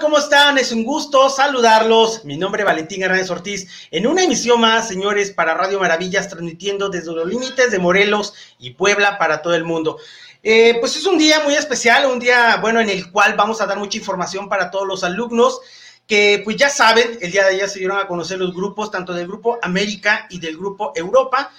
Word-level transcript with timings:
¿Cómo 0.00 0.16
están? 0.16 0.56
Es 0.56 0.72
un 0.72 0.82
gusto 0.82 1.28
saludarlos. 1.28 2.24
Mi 2.24 2.38
nombre 2.38 2.62
es 2.62 2.66
Valentín 2.66 3.02
Hernández 3.02 3.30
Ortiz. 3.30 3.68
En 3.90 4.06
una 4.06 4.22
emisión 4.22 4.58
más, 4.58 4.88
señores, 4.88 5.30
para 5.30 5.52
Radio 5.52 5.78
Maravillas, 5.78 6.30
transmitiendo 6.30 6.88
desde 6.88 7.12
los 7.12 7.28
límites 7.28 7.70
de 7.70 7.78
Morelos 7.78 8.32
y 8.58 8.70
Puebla 8.70 9.18
para 9.18 9.42
todo 9.42 9.54
el 9.54 9.64
mundo. 9.64 9.98
Eh, 10.42 10.78
pues 10.80 10.96
es 10.96 11.04
un 11.04 11.18
día 11.18 11.40
muy 11.40 11.54
especial, 11.54 12.06
un 12.06 12.18
día, 12.18 12.56
bueno, 12.62 12.80
en 12.80 12.88
el 12.88 13.12
cual 13.12 13.34
vamos 13.36 13.60
a 13.60 13.66
dar 13.66 13.78
mucha 13.78 13.98
información 13.98 14.48
para 14.48 14.70
todos 14.70 14.88
los 14.88 15.04
alumnos 15.04 15.60
que, 16.06 16.40
pues 16.44 16.56
ya 16.56 16.70
saben, 16.70 17.18
el 17.20 17.30
día 17.30 17.44
de 17.44 17.56
ayer 17.56 17.68
se 17.68 17.80
dieron 17.80 17.98
a 17.98 18.06
conocer 18.06 18.38
los 18.38 18.54
grupos, 18.54 18.90
tanto 18.90 19.12
del 19.12 19.26
Grupo 19.26 19.58
América 19.60 20.26
y 20.30 20.40
del 20.40 20.56
Grupo 20.56 20.92
Europa. 20.96 21.52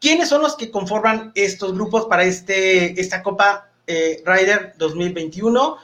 ¿Quiénes 0.00 0.28
son 0.28 0.42
los 0.42 0.56
que 0.56 0.72
conforman 0.72 1.30
estos 1.36 1.72
grupos 1.72 2.06
para 2.06 2.24
este, 2.24 3.00
esta 3.00 3.22
Copa 3.22 3.68
Rider 3.86 4.74
2021? 4.76 5.78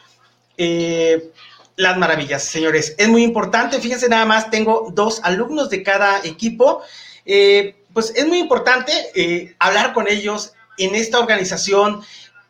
Eh, 0.59 1.33
las 1.77 1.97
maravillas, 1.97 2.45
señores. 2.45 2.95
Es 2.99 3.09
muy 3.09 3.23
importante. 3.23 3.81
Fíjense 3.81 4.09
nada 4.09 4.25
más, 4.25 4.51
tengo 4.51 4.91
dos 4.93 5.21
alumnos 5.25 5.71
de 5.71 5.83
cada 5.83 6.21
equipo. 6.25 6.83
Eh, 7.25 7.77
pues 7.93 8.13
es 8.17 8.27
muy 8.27 8.39
importante 8.39 8.93
eh, 9.15 9.55
hablar 9.59 9.93
con 9.93 10.09
ellos 10.09 10.55
en 10.79 10.95
esta 10.95 11.19
organización, 11.19 12.03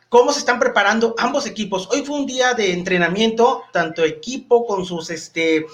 cómo 0.09 0.31
se 0.31 0.39
están 0.39 0.59
preparando 0.59 1.15
ambos 1.17 1.45
equipos. 1.45 1.89
Hoy 1.91 2.03
fue 2.03 2.15
un 2.15 2.25
día 2.25 2.53
de 2.53 2.73
entrenamiento, 2.73 3.63
tanto 3.71 4.03
equipo 4.03 4.65
con 4.65 4.85
sus 4.85 5.09
este, 5.09 5.65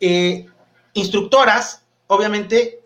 eh, 0.00 0.46
instructoras, 0.92 1.82
obviamente. 2.06 2.77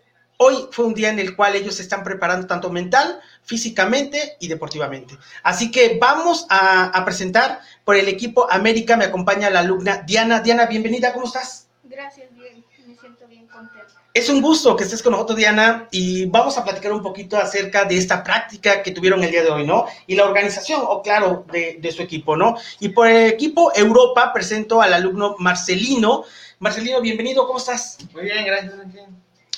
Hoy 0.45 0.67
fue 0.71 0.83
un 0.83 0.93
día 0.93 1.09
en 1.09 1.19
el 1.19 1.37
cual 1.37 1.55
ellos 1.55 1.75
se 1.75 1.83
están 1.83 2.03
preparando 2.03 2.45
tanto 2.47 2.69
mental, 2.69 3.21
físicamente 3.43 4.35
y 4.41 4.49
deportivamente. 4.49 5.17
Así 5.41 5.71
que 5.71 5.97
vamos 6.01 6.45
a, 6.49 6.87
a 6.87 7.05
presentar 7.05 7.61
por 7.85 7.95
el 7.95 8.09
equipo 8.09 8.51
América 8.51 8.97
me 8.97 9.05
acompaña 9.05 9.49
la 9.49 9.61
alumna 9.61 10.03
Diana. 10.05 10.41
Diana, 10.41 10.65
bienvenida, 10.65 11.13
¿cómo 11.13 11.27
estás? 11.27 11.67
Gracias, 11.85 12.27
bien, 12.35 12.61
me 12.85 12.93
siento 12.97 13.25
bien 13.25 13.47
contenta. 13.47 13.87
Es 14.13 14.27
un 14.27 14.41
gusto 14.41 14.75
que 14.75 14.83
estés 14.83 15.01
con 15.01 15.13
nosotros, 15.13 15.37
Diana, 15.37 15.87
y 15.91 16.25
vamos 16.25 16.57
a 16.57 16.65
platicar 16.65 16.91
un 16.91 17.01
poquito 17.01 17.37
acerca 17.37 17.85
de 17.85 17.97
esta 17.97 18.21
práctica 18.21 18.83
que 18.83 18.91
tuvieron 18.91 19.23
el 19.23 19.31
día 19.31 19.43
de 19.43 19.49
hoy, 19.49 19.65
¿no? 19.65 19.85
Y 20.07 20.15
la 20.17 20.25
organización, 20.25 20.81
o 20.85 21.01
claro, 21.01 21.45
de, 21.53 21.77
de 21.79 21.91
su 21.93 22.01
equipo, 22.01 22.35
¿no? 22.35 22.57
Y 22.81 22.89
por 22.89 23.07
el 23.07 23.31
equipo 23.31 23.71
Europa 23.73 24.33
presento 24.33 24.81
al 24.81 24.93
alumno 24.93 25.37
Marcelino. 25.39 26.25
Marcelino, 26.59 26.99
bienvenido, 26.99 27.47
¿cómo 27.47 27.59
estás? 27.59 27.97
Muy 28.13 28.23
bien, 28.23 28.45
gracias. 28.45 28.73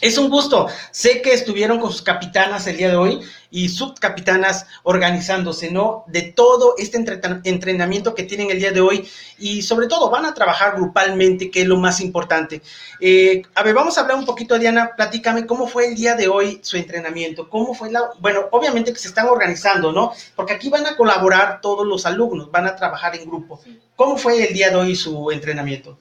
Es 0.02 0.18
un 0.18 0.30
gusto. 0.30 0.68
Sé 0.92 1.22
que 1.22 1.34
estuvieron 1.34 1.80
con 1.80 1.90
sus 1.90 2.02
capitanas 2.02 2.68
el 2.68 2.76
día 2.76 2.90
de 2.90 2.98
hoy 2.98 3.22
y 3.50 3.70
subcapitanas 3.70 4.68
organizándose, 4.84 5.72
¿no? 5.72 6.04
De 6.08 6.22
todo 6.22 6.76
este 6.78 6.98
entrenamiento 7.46 8.14
que 8.14 8.24
tienen 8.24 8.52
el 8.52 8.60
día 8.60 8.74
de 8.74 8.82
hoy 8.82 9.08
y 9.40 9.62
sobre 9.62 9.88
todo 9.88 10.10
van 10.10 10.26
a 10.26 10.34
trabajar 10.34 10.76
grupalmente, 10.76 11.50
que 11.50 11.62
es 11.62 11.68
lo 11.68 11.78
más 11.78 12.02
importante. 12.02 12.62
Eh, 13.00 13.44
a 13.56 13.64
ver, 13.64 13.74
vamos 13.74 13.98
a 13.98 14.02
hablar 14.02 14.18
un 14.18 14.26
poquito, 14.26 14.60
Diana, 14.60 14.92
platícame 14.98 15.46
cómo 15.46 15.66
fue 15.66 15.88
el 15.88 15.96
día 15.96 16.16
de 16.16 16.28
hoy 16.28 16.60
su 16.62 16.76
entrenamiento, 16.76 17.50
cómo 17.50 17.74
fue 17.74 17.90
la, 17.90 18.10
bueno, 18.20 18.50
obviamente 18.52 18.92
que 18.92 19.00
se 19.00 19.08
están 19.08 19.30
organizando, 19.30 19.94
¿no? 19.94 20.12
Porque 20.36 20.54
aquí 20.54 20.70
van 20.70 20.86
a 20.86 20.98
colaborar 20.98 21.62
todos 21.62 21.88
los 21.88 22.06
alumnos, 22.06 22.52
van 22.52 22.68
a 22.68 22.76
trabajar 22.76 23.16
en 23.16 23.26
grupo. 23.26 23.62
¿Cómo 23.96 24.18
fue 24.18 24.46
el 24.46 24.54
día 24.54 24.70
de 24.70 24.76
hoy 24.76 24.96
su 24.96 25.32
entrenamiento? 25.32 25.98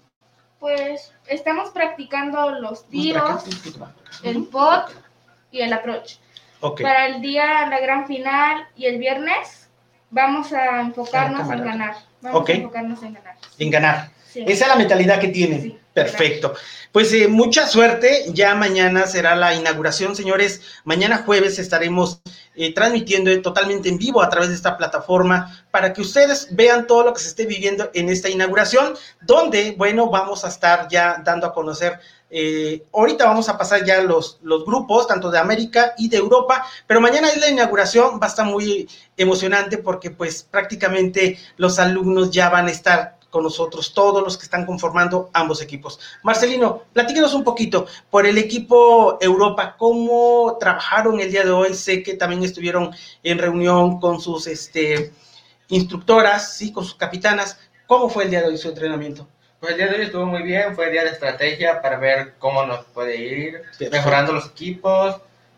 Pues 0.64 1.12
estamos 1.26 1.69
practicando 1.72 2.52
los 2.52 2.88
tiros, 2.88 3.44
el 4.22 4.44
pot 4.44 4.86
y 5.50 5.60
el 5.60 5.70
approach. 5.75 6.14
Okay. 6.60 6.82
Para 6.82 7.04
el 7.04 7.20
día, 7.20 7.66
la 7.69 7.80
gran 7.80 8.06
final 8.06 8.66
y 8.74 8.86
el 8.86 8.97
viernes, 8.97 9.69
vamos 10.08 10.54
a 10.54 10.80
enfocarnos 10.80 11.50
en 11.50 11.62
ganar. 11.62 11.97
Vamos 12.22 12.41
Ok. 12.41 12.48
a 12.48 12.53
enfocarnos 12.54 13.03
en 13.03 13.12
ganar. 13.12 13.36
En 13.58 13.70
ganar. 13.70 14.10
Sí. 14.26 14.42
Esa 14.48 14.64
es 14.64 14.69
la 14.70 14.76
mentalidad 14.76 15.20
que 15.20 15.28
tienen. 15.28 15.60
Sí, 15.60 15.78
Perfecto. 15.94 16.55
Pues 16.91 17.12
eh, 17.12 17.28
mucha 17.28 17.69
suerte. 17.69 18.25
Ya 18.32 18.56
mañana 18.56 19.06
será 19.06 19.37
la 19.37 19.55
inauguración, 19.55 20.16
señores. 20.16 20.60
Mañana 20.82 21.22
jueves 21.25 21.60
estaremos 21.60 22.21
eh, 22.56 22.75
transmitiendo 22.75 23.31
totalmente 23.43 23.88
en 23.88 23.99
vivo 23.99 24.21
a 24.21 24.28
través 24.28 24.49
de 24.49 24.56
esta 24.56 24.77
plataforma 24.77 25.65
para 25.71 25.93
que 25.93 26.00
ustedes 26.00 26.49
vean 26.50 26.88
todo 26.88 27.04
lo 27.04 27.15
que 27.15 27.21
se 27.21 27.28
esté 27.28 27.47
viviendo 27.47 27.91
en 27.94 28.09
esta 28.09 28.28
inauguración, 28.28 28.94
donde, 29.22 29.77
bueno, 29.78 30.10
vamos 30.10 30.44
a 30.44 30.49
estar 30.49 30.88
ya 30.88 31.22
dando 31.25 31.47
a 31.47 31.54
conocer. 31.54 32.00
eh, 32.31 32.84
ahorita 32.93 33.27
vamos 33.27 33.49
a 33.49 33.56
pasar 33.56 33.84
ya 33.84 34.03
los, 34.03 34.38
los 34.43 34.65
grupos, 34.65 35.06
tanto 35.06 35.31
de 35.31 35.38
América 35.38 35.94
y 35.97 36.09
de 36.09 36.16
Europa, 36.16 36.66
pero 36.88 37.00
mañana 37.00 37.28
es 37.28 37.37
la 37.38 37.49
inauguración, 37.49 38.19
va 38.21 38.27
a 38.27 38.31
estar 38.31 38.47
muy 38.47 38.88
emocionante 39.16 39.78
porque 39.78 40.10
pues 40.10 40.43
prácticamente 40.43 41.38
los 41.56 41.78
alumnos 41.78 42.33
ya 42.33 42.49
van 42.49 42.66
a 42.66 42.72
estar 42.72 43.19
con 43.34 43.43
nosotros, 43.43 43.93
todos 43.93 44.22
los 44.22 44.39
que 44.39 44.45
están 44.45 44.65
conformando 44.65 45.28
ambos 45.33 45.61
equipos. 45.61 45.99
Marcelino, 46.22 46.84
platíquenos 46.93 47.34
un 47.34 47.43
poquito 47.43 47.89
por 48.09 48.28
el 48.28 48.39
equipo 48.39 49.19
Europa, 49.21 49.75
cómo 49.77 50.56
trabajaron 50.61 51.19
el 51.19 51.33
día 51.33 51.43
de 51.43 51.50
hoy. 51.50 51.75
Sé 51.75 52.05
que 52.05 52.15
también 52.15 52.45
estuvieron 52.45 52.95
en 53.25 53.39
reunión 53.39 53.99
con 53.99 54.21
sus 54.21 54.47
este, 54.47 55.11
instructoras, 55.67 56.56
sí, 56.56 56.71
con 56.71 56.84
sus 56.84 56.95
capitanas. 56.95 57.59
¿Cómo 57.89 58.09
fue 58.09 58.22
el 58.22 58.31
día 58.31 58.43
de 58.43 58.50
hoy 58.50 58.56
su 58.56 58.69
entrenamiento? 58.69 59.27
Pues 59.59 59.72
el 59.72 59.78
día 59.78 59.89
de 59.89 59.97
hoy 59.97 60.03
estuvo 60.03 60.27
muy 60.27 60.43
bien, 60.43 60.77
fue 60.77 60.93
día 60.93 61.03
de 61.03 61.11
estrategia 61.11 61.83
para 61.83 61.99
ver 61.99 62.34
cómo 62.39 62.65
nos 62.65 62.84
puede 62.84 63.16
ir, 63.16 63.62
Perfecto. 63.62 63.97
mejorando 63.97 64.33
los 64.33 64.47
equipos, 64.47 65.16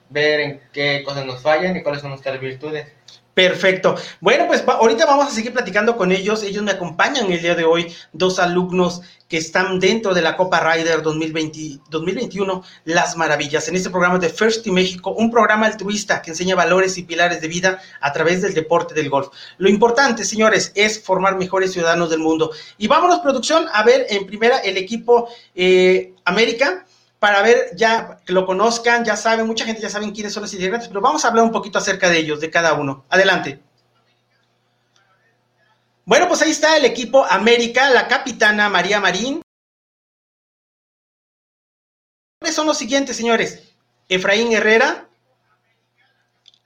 ver 0.08 0.40
en 0.40 0.60
qué 0.72 1.02
cosas 1.04 1.26
nos 1.26 1.42
fallan 1.42 1.76
y 1.76 1.82
cuáles 1.82 2.00
son 2.00 2.08
nuestras 2.08 2.40
virtudes. 2.40 2.86
Perfecto. 3.36 3.96
Bueno, 4.22 4.46
pues 4.46 4.64
ahorita 4.66 5.04
vamos 5.04 5.26
a 5.26 5.30
seguir 5.30 5.52
platicando 5.52 5.94
con 5.98 6.10
ellos. 6.10 6.42
Ellos 6.42 6.62
me 6.62 6.70
acompañan 6.70 7.30
el 7.30 7.42
día 7.42 7.54
de 7.54 7.66
hoy, 7.66 7.94
dos 8.14 8.38
alumnos 8.38 9.02
que 9.28 9.36
están 9.36 9.78
dentro 9.78 10.14
de 10.14 10.22
la 10.22 10.38
Copa 10.38 10.58
Rider 10.60 11.02
2020, 11.02 11.82
2021, 11.90 12.64
Las 12.86 13.14
Maravillas, 13.18 13.68
en 13.68 13.76
este 13.76 13.90
programa 13.90 14.18
de 14.18 14.30
First 14.30 14.66
in 14.66 14.72
México, 14.72 15.10
un 15.10 15.30
programa 15.30 15.66
altruista 15.66 16.22
que 16.22 16.30
enseña 16.30 16.54
valores 16.54 16.96
y 16.96 17.02
pilares 17.02 17.42
de 17.42 17.48
vida 17.48 17.78
a 18.00 18.10
través 18.10 18.40
del 18.40 18.54
deporte 18.54 18.94
del 18.94 19.10
golf. 19.10 19.28
Lo 19.58 19.68
importante, 19.68 20.24
señores, 20.24 20.72
es 20.74 20.98
formar 20.98 21.36
mejores 21.36 21.74
ciudadanos 21.74 22.08
del 22.08 22.20
mundo. 22.20 22.52
Y 22.78 22.88
vámonos, 22.88 23.20
producción, 23.20 23.66
a 23.70 23.82
ver 23.82 24.06
en 24.08 24.24
primera 24.24 24.60
el 24.60 24.78
equipo 24.78 25.28
eh, 25.54 26.14
América 26.24 26.85
para 27.18 27.42
ver 27.42 27.70
ya 27.74 28.20
que 28.24 28.32
lo 28.32 28.46
conozcan, 28.46 29.04
ya 29.04 29.16
saben, 29.16 29.46
mucha 29.46 29.64
gente 29.64 29.80
ya 29.80 29.90
saben 29.90 30.12
quiénes 30.12 30.32
son 30.32 30.42
los 30.42 30.52
integrantes, 30.52 30.88
pero 30.88 31.00
vamos 31.00 31.24
a 31.24 31.28
hablar 31.28 31.44
un 31.44 31.52
poquito 31.52 31.78
acerca 31.78 32.08
de 32.08 32.18
ellos, 32.18 32.40
de 32.40 32.50
cada 32.50 32.74
uno. 32.74 33.04
Adelante. 33.08 33.62
Bueno, 36.04 36.28
pues 36.28 36.40
ahí 36.42 36.50
está 36.50 36.76
el 36.76 36.84
equipo 36.84 37.24
América, 37.24 37.90
la 37.90 38.06
capitana 38.06 38.68
María 38.68 39.00
Marín. 39.00 39.42
Son 42.52 42.66
los 42.66 42.78
siguientes, 42.78 43.16
señores. 43.16 43.74
Efraín 44.08 44.52
Herrera, 44.52 45.05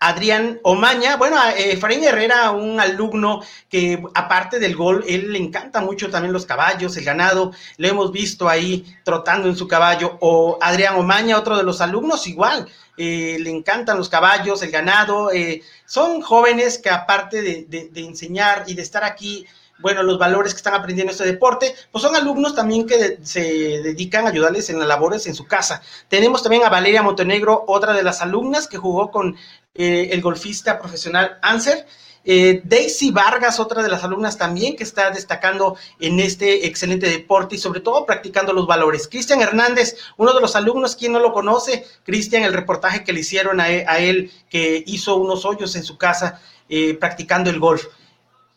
Adrián 0.02 0.58
Omaña, 0.62 1.16
bueno, 1.16 1.36
Efraín 1.56 2.02
Herrera, 2.02 2.52
un 2.52 2.80
alumno 2.80 3.42
que 3.68 4.02
aparte 4.14 4.58
del 4.58 4.74
gol, 4.74 5.04
él 5.06 5.30
le 5.30 5.38
encanta 5.38 5.82
mucho 5.82 6.08
también 6.08 6.32
los 6.32 6.46
caballos, 6.46 6.96
el 6.96 7.04
ganado, 7.04 7.52
lo 7.76 7.88
hemos 7.88 8.10
visto 8.10 8.48
ahí 8.48 8.96
trotando 9.04 9.48
en 9.48 9.56
su 9.56 9.68
caballo, 9.68 10.16
o 10.20 10.58
Adrián 10.58 10.96
Omaña, 10.96 11.38
otro 11.38 11.58
de 11.58 11.64
los 11.64 11.82
alumnos, 11.82 12.26
igual, 12.26 12.66
eh, 12.96 13.36
le 13.40 13.50
encantan 13.50 13.98
los 13.98 14.08
caballos, 14.08 14.62
el 14.62 14.70
ganado, 14.70 15.32
eh, 15.32 15.62
son 15.84 16.22
jóvenes 16.22 16.78
que 16.78 16.88
aparte 16.88 17.42
de, 17.42 17.90
de 17.92 18.00
enseñar 18.00 18.64
y 18.66 18.74
de 18.74 18.82
estar 18.82 19.04
aquí, 19.04 19.46
bueno, 19.80 20.02
los 20.02 20.18
valores 20.18 20.52
que 20.52 20.58
están 20.58 20.74
aprendiendo 20.74 21.12
este 21.12 21.24
deporte, 21.24 21.74
pues 21.90 22.02
son 22.02 22.14
alumnos 22.14 22.54
también 22.54 22.86
que 22.86 23.18
se 23.22 23.40
dedican 23.40 24.26
a 24.26 24.30
ayudarles 24.30 24.70
en 24.70 24.78
las 24.78 24.88
labores 24.88 25.26
en 25.26 25.34
su 25.34 25.46
casa. 25.46 25.82
Tenemos 26.08 26.42
también 26.42 26.64
a 26.64 26.68
Valeria 26.68 27.02
Montenegro, 27.02 27.64
otra 27.66 27.92
de 27.92 28.02
las 28.02 28.20
alumnas 28.20 28.68
que 28.68 28.76
jugó 28.76 29.10
con 29.10 29.36
eh, 29.74 30.08
el 30.12 30.20
golfista 30.20 30.78
profesional 30.78 31.38
Anser. 31.42 31.86
Eh, 32.22 32.60
Daisy 32.64 33.12
Vargas, 33.12 33.60
otra 33.60 33.82
de 33.82 33.88
las 33.88 34.04
alumnas 34.04 34.36
también 34.36 34.76
que 34.76 34.84
está 34.84 35.10
destacando 35.10 35.76
en 36.00 36.20
este 36.20 36.66
excelente 36.66 37.08
deporte 37.08 37.54
y 37.54 37.58
sobre 37.58 37.80
todo 37.80 38.04
practicando 38.04 38.52
los 38.52 38.66
valores. 38.66 39.08
Cristian 39.08 39.40
Hernández, 39.40 39.96
uno 40.18 40.34
de 40.34 40.40
los 40.42 40.54
alumnos, 40.54 40.96
quien 40.96 41.12
no 41.12 41.18
lo 41.18 41.32
conoce, 41.32 41.86
Cristian, 42.04 42.42
el 42.42 42.52
reportaje 42.52 43.04
que 43.04 43.14
le 43.14 43.20
hicieron 43.20 43.58
a 43.58 43.70
él, 43.70 43.84
a 43.88 44.00
él 44.00 44.30
que 44.50 44.84
hizo 44.86 45.16
unos 45.16 45.46
hoyos 45.46 45.74
en 45.76 45.82
su 45.82 45.96
casa 45.96 46.42
eh, 46.68 46.94
practicando 46.94 47.48
el 47.48 47.58
golf. 47.58 47.86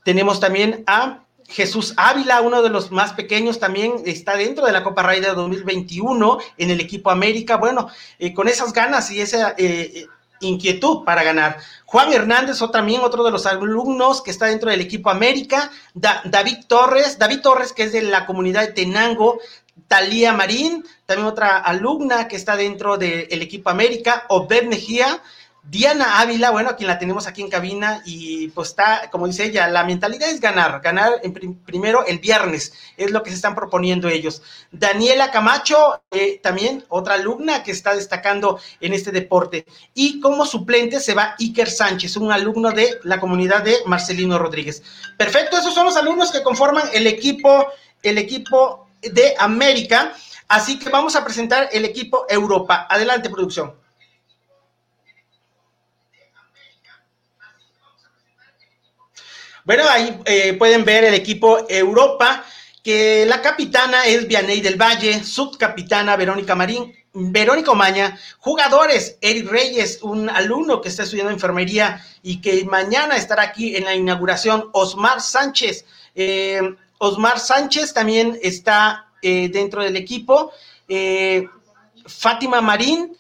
Tenemos 0.04 0.40
también 0.40 0.84
a 0.88 1.24
Jesús 1.48 1.94
Ávila, 1.98 2.42
uno 2.42 2.62
de 2.62 2.70
los 2.70 2.92
más 2.92 3.14
pequeños, 3.14 3.60
también 3.60 3.96
está 4.06 4.36
dentro 4.36 4.66
de 4.66 4.72
la 4.72 4.84
Copa 4.84 5.04
Raider 5.04 5.36
2021 5.36 6.38
en 6.58 6.72
el 6.72 6.80
equipo 6.80 7.12
América. 7.12 7.58
Bueno, 7.58 7.90
eh, 8.20 8.34
con 8.34 8.48
esas 8.48 8.74
ganas 8.74 9.12
y 9.12 9.22
esa 9.22 9.54
eh, 9.58 10.08
inquietud 10.40 11.04
para 11.04 11.24
ganar. 11.24 11.58
Juan 11.86 12.12
Hernández, 12.12 12.62
o 12.62 12.70
también 12.70 13.02
otro 13.02 13.24
de 13.24 13.32
los 13.32 13.46
alumnos 13.46 14.22
que 14.22 14.32
está 14.32 14.48
dentro 14.48 14.70
del 14.70 14.82
equipo 14.82 15.10
América. 15.10 15.72
Da, 15.94 16.22
David 16.26 16.66
Torres, 16.68 17.20
David 17.20 17.42
Torres, 17.42 17.74
que 17.74 17.84
es 17.84 17.92
de 17.92 18.02
la 18.02 18.26
comunidad 18.26 18.62
de 18.62 18.74
Tenango. 18.74 19.40
Talía 19.88 20.34
Marín, 20.34 20.86
también 21.06 21.28
otra 21.28 21.58
alumna 21.58 22.28
que 22.28 22.36
está 22.36 22.56
dentro 22.56 22.98
del 22.98 23.42
equipo 23.42 23.70
América. 23.70 24.26
Obed 24.30 24.66
Mejía, 24.66 25.22
Diana 25.66 26.20
Ávila, 26.20 26.52
bueno, 26.52 26.76
quien 26.76 26.88
la 26.88 27.00
tenemos 27.00 27.26
aquí 27.26 27.42
en 27.42 27.50
cabina 27.50 28.02
y 28.04 28.50
pues 28.50 28.70
está, 28.70 29.10
como 29.10 29.28
dice 29.28 29.46
ella, 29.46 29.70
la 29.70 29.86
mentalidad 29.86 30.30
es 30.30 30.42
ganar, 30.42 30.82
ganar 30.82 31.14
en 31.24 31.56
primero 31.56 32.06
el 32.06 32.20
viernes, 32.20 32.74
es 32.98 33.12
lo 33.12 33.24
que 33.24 33.30
se 33.30 33.38
están 33.38 33.56
proponiendo 33.56 34.10
ellos. 34.10 34.42
Daniela 34.74 35.32
Camacho, 35.32 36.04
eh, 36.12 36.42
también 36.44 36.84
otra 36.90 37.16
alumna 37.16 37.64
que 37.64 37.72
está 37.72 37.96
destacando 37.96 38.60
en 38.82 38.92
este 38.92 39.12
deporte. 39.12 39.66
Y 39.94 40.20
como 40.20 40.46
suplente 40.46 41.00
se 41.00 41.14
va 41.14 41.36
Iker 41.40 41.72
Sánchez, 41.72 42.18
un 42.18 42.34
alumno 42.34 42.72
de 42.72 43.00
la 43.04 43.22
comunidad 43.22 43.64
de 43.64 43.78
Marcelino 43.86 44.38
Rodríguez. 44.38 44.84
Perfecto, 45.18 45.58
esos 45.58 45.74
son 45.74 45.86
los 45.86 45.96
alumnos 45.96 46.34
que 46.34 46.44
conforman 46.44 46.90
el 46.94 47.08
equipo, 47.08 47.68
el 48.02 48.18
equipo 48.18 48.90
de 49.02 49.34
América. 49.40 50.14
Así 50.50 50.78
que 50.78 50.90
vamos 50.90 51.16
a 51.16 51.24
presentar 51.24 51.70
el 51.72 51.86
equipo 51.86 52.26
Europa. 52.28 52.86
Adelante, 52.90 53.30
producción. 53.30 53.82
Bueno, 59.66 59.84
ahí 59.88 60.20
eh, 60.26 60.54
pueden 60.54 60.84
ver 60.84 61.06
el 61.06 61.14
equipo 61.14 61.66
Europa, 61.70 62.44
que 62.84 63.26
la 63.26 63.42
capitana 63.42 64.06
es 64.06 64.28
Vianey 64.28 64.60
del 64.60 64.76
Valle, 64.76 65.24
subcapitana 65.24 66.18
Verónica 66.18 66.54
Marín, 66.54 66.94
Verónica 67.14 67.72
Omaña, 67.72 68.20
jugadores, 68.40 69.18
Eric 69.22 69.50
Reyes, 69.50 70.00
un 70.02 70.30
alumno 70.30 70.82
que 70.82 70.90
está 70.90 71.04
estudiando 71.04 71.32
enfermería 71.32 72.06
y 72.22 72.42
que 72.42 72.66
mañana 72.66 73.16
estará 73.16 73.44
aquí 73.44 73.78
en 73.78 73.86
la 73.86 73.96
inauguración, 73.96 74.70
Osmar 74.74 75.22
Sánchez. 75.22 75.86
Eh, 76.14 76.76
Osmar 76.98 77.40
Sánchez 77.40 77.94
también 77.94 78.38
está 78.42 79.08
eh, 79.22 79.48
dentro 79.48 79.82
del 79.82 79.96
equipo, 79.96 80.52
Fátima 82.06 82.60
Marín, 82.60 83.18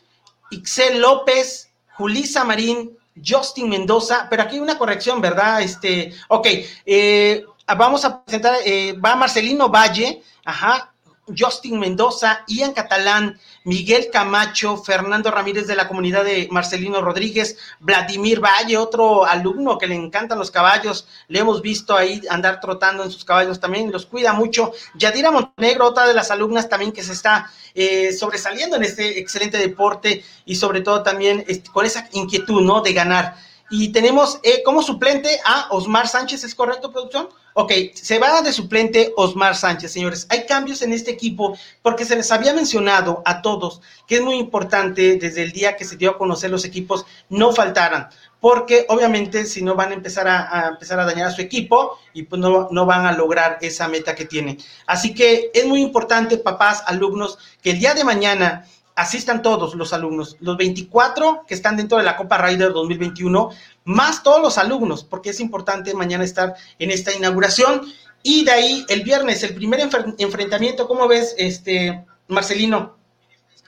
Ixel 0.51 0.99
López, 0.99 1.69
Julisa 1.93 2.43
Marín, 2.43 2.97
Justin 3.23 3.69
Mendoza, 3.69 4.27
pero 4.29 4.43
aquí 4.43 4.59
una 4.59 4.77
corrección, 4.77 5.21
¿verdad? 5.21 5.61
Este, 5.61 6.13
ok, 6.27 6.47
eh, 6.85 7.43
vamos 7.77 8.05
a 8.05 8.23
presentar, 8.23 8.55
eh, 8.65 8.93
va 8.93 9.15
Marcelino 9.15 9.69
Valle, 9.69 10.21
ajá, 10.45 10.92
Justin 11.37 11.79
Mendoza, 11.79 12.43
Ian 12.47 12.73
Catalán, 12.73 13.39
Miguel 13.63 14.09
Camacho, 14.11 14.77
Fernando 14.77 15.31
Ramírez 15.31 15.67
de 15.67 15.75
la 15.75 15.87
comunidad 15.87 16.25
de 16.25 16.47
Marcelino 16.51 17.01
Rodríguez, 17.01 17.57
Vladimir 17.79 18.41
Valle, 18.41 18.77
otro 18.77 19.25
alumno 19.25 19.77
que 19.77 19.87
le 19.87 19.95
encantan 19.95 20.37
los 20.37 20.51
caballos, 20.51 21.07
le 21.29 21.39
hemos 21.39 21.61
visto 21.61 21.95
ahí 21.95 22.21
andar 22.29 22.59
trotando 22.59 23.03
en 23.03 23.11
sus 23.11 23.23
caballos 23.23 23.59
también, 23.59 23.91
los 23.91 24.05
cuida 24.05 24.33
mucho. 24.33 24.73
Yadira 24.95 25.31
Montenegro, 25.31 25.87
otra 25.87 26.07
de 26.07 26.13
las 26.13 26.29
alumnas 26.31 26.67
también 26.67 26.91
que 26.91 27.03
se 27.03 27.13
está 27.13 27.49
eh, 27.73 28.11
sobresaliendo 28.11 28.75
en 28.75 28.83
este 28.83 29.19
excelente 29.19 29.57
deporte 29.57 30.23
y 30.45 30.55
sobre 30.55 30.81
todo 30.81 31.03
también 31.03 31.45
con 31.71 31.85
esa 31.85 32.07
inquietud, 32.11 32.61
¿no? 32.61 32.81
De 32.81 32.93
ganar. 32.93 33.35
Y 33.69 33.91
tenemos 33.91 34.39
eh, 34.43 34.61
como 34.63 34.83
suplente 34.83 35.39
a 35.45 35.67
Osmar 35.71 36.07
Sánchez, 36.07 36.43
¿es 36.43 36.53
correcto, 36.53 36.91
producción? 36.91 37.29
Ok, 37.55 37.71
se 37.93 38.17
va 38.17 38.41
de 38.41 38.51
suplente 38.51 39.13
Osmar 39.15 39.55
Sánchez, 39.55 39.91
señores. 39.91 40.25
Hay 40.29 40.47
cambios 40.47 40.81
en 40.81 40.91
este 40.91 41.11
equipo 41.11 41.55
porque 41.83 42.03
se 42.03 42.15
les 42.15 42.31
había 42.31 42.51
mencionado 42.53 43.21
a 43.25 43.43
todos 43.43 43.81
que 44.07 44.15
es 44.15 44.21
muy 44.21 44.37
importante 44.37 45.17
desde 45.17 45.43
el 45.43 45.51
día 45.51 45.75
que 45.75 45.85
se 45.85 45.95
dio 45.95 46.11
a 46.11 46.17
conocer 46.17 46.49
los 46.49 46.65
equipos 46.65 47.05
no 47.29 47.53
faltaran, 47.53 48.09
porque 48.39 48.85
obviamente 48.89 49.45
si 49.45 49.61
no 49.61 49.75
van 49.75 49.91
a 49.91 49.93
empezar 49.93 50.27
a, 50.27 50.69
empezar 50.69 50.99
a 50.99 51.05
dañar 51.05 51.27
a 51.27 51.31
su 51.31 51.41
equipo 51.41 51.99
y 52.13 52.23
pues 52.23 52.41
no, 52.41 52.69
no 52.71 52.85
van 52.87 53.05
a 53.05 53.11
lograr 53.11 53.59
esa 53.61 53.87
meta 53.87 54.15
que 54.15 54.25
tienen. 54.25 54.57
Así 54.87 55.13
que 55.13 55.51
es 55.53 55.65
muy 55.65 55.81
importante, 55.81 56.37
papás, 56.37 56.83
alumnos, 56.87 57.37
que 57.61 57.71
el 57.71 57.79
día 57.79 57.93
de 57.93 58.03
mañana 58.03 58.65
asistan 58.95 59.41
todos 59.41 59.75
los 59.75 59.93
alumnos, 59.93 60.37
los 60.39 60.57
24 60.57 61.45
que 61.47 61.53
están 61.53 61.77
dentro 61.77 61.97
de 61.97 62.03
la 62.03 62.15
Copa 62.15 62.37
Rider 62.37 62.71
2021, 62.71 63.49
más 63.85 64.23
todos 64.23 64.41
los 64.41 64.57
alumnos, 64.57 65.03
porque 65.03 65.31
es 65.31 65.39
importante 65.39 65.93
mañana 65.93 66.23
estar 66.23 66.55
en 66.79 66.91
esta 66.91 67.13
inauguración. 67.13 67.81
Y 68.21 68.45
de 68.45 68.51
ahí 68.51 68.85
el 68.89 69.03
viernes, 69.03 69.43
el 69.43 69.55
primer 69.55 69.81
enfrentamiento, 70.17 70.87
¿cómo 70.87 71.07
ves, 71.07 71.35
este, 71.37 72.05
Marcelino? 72.27 72.97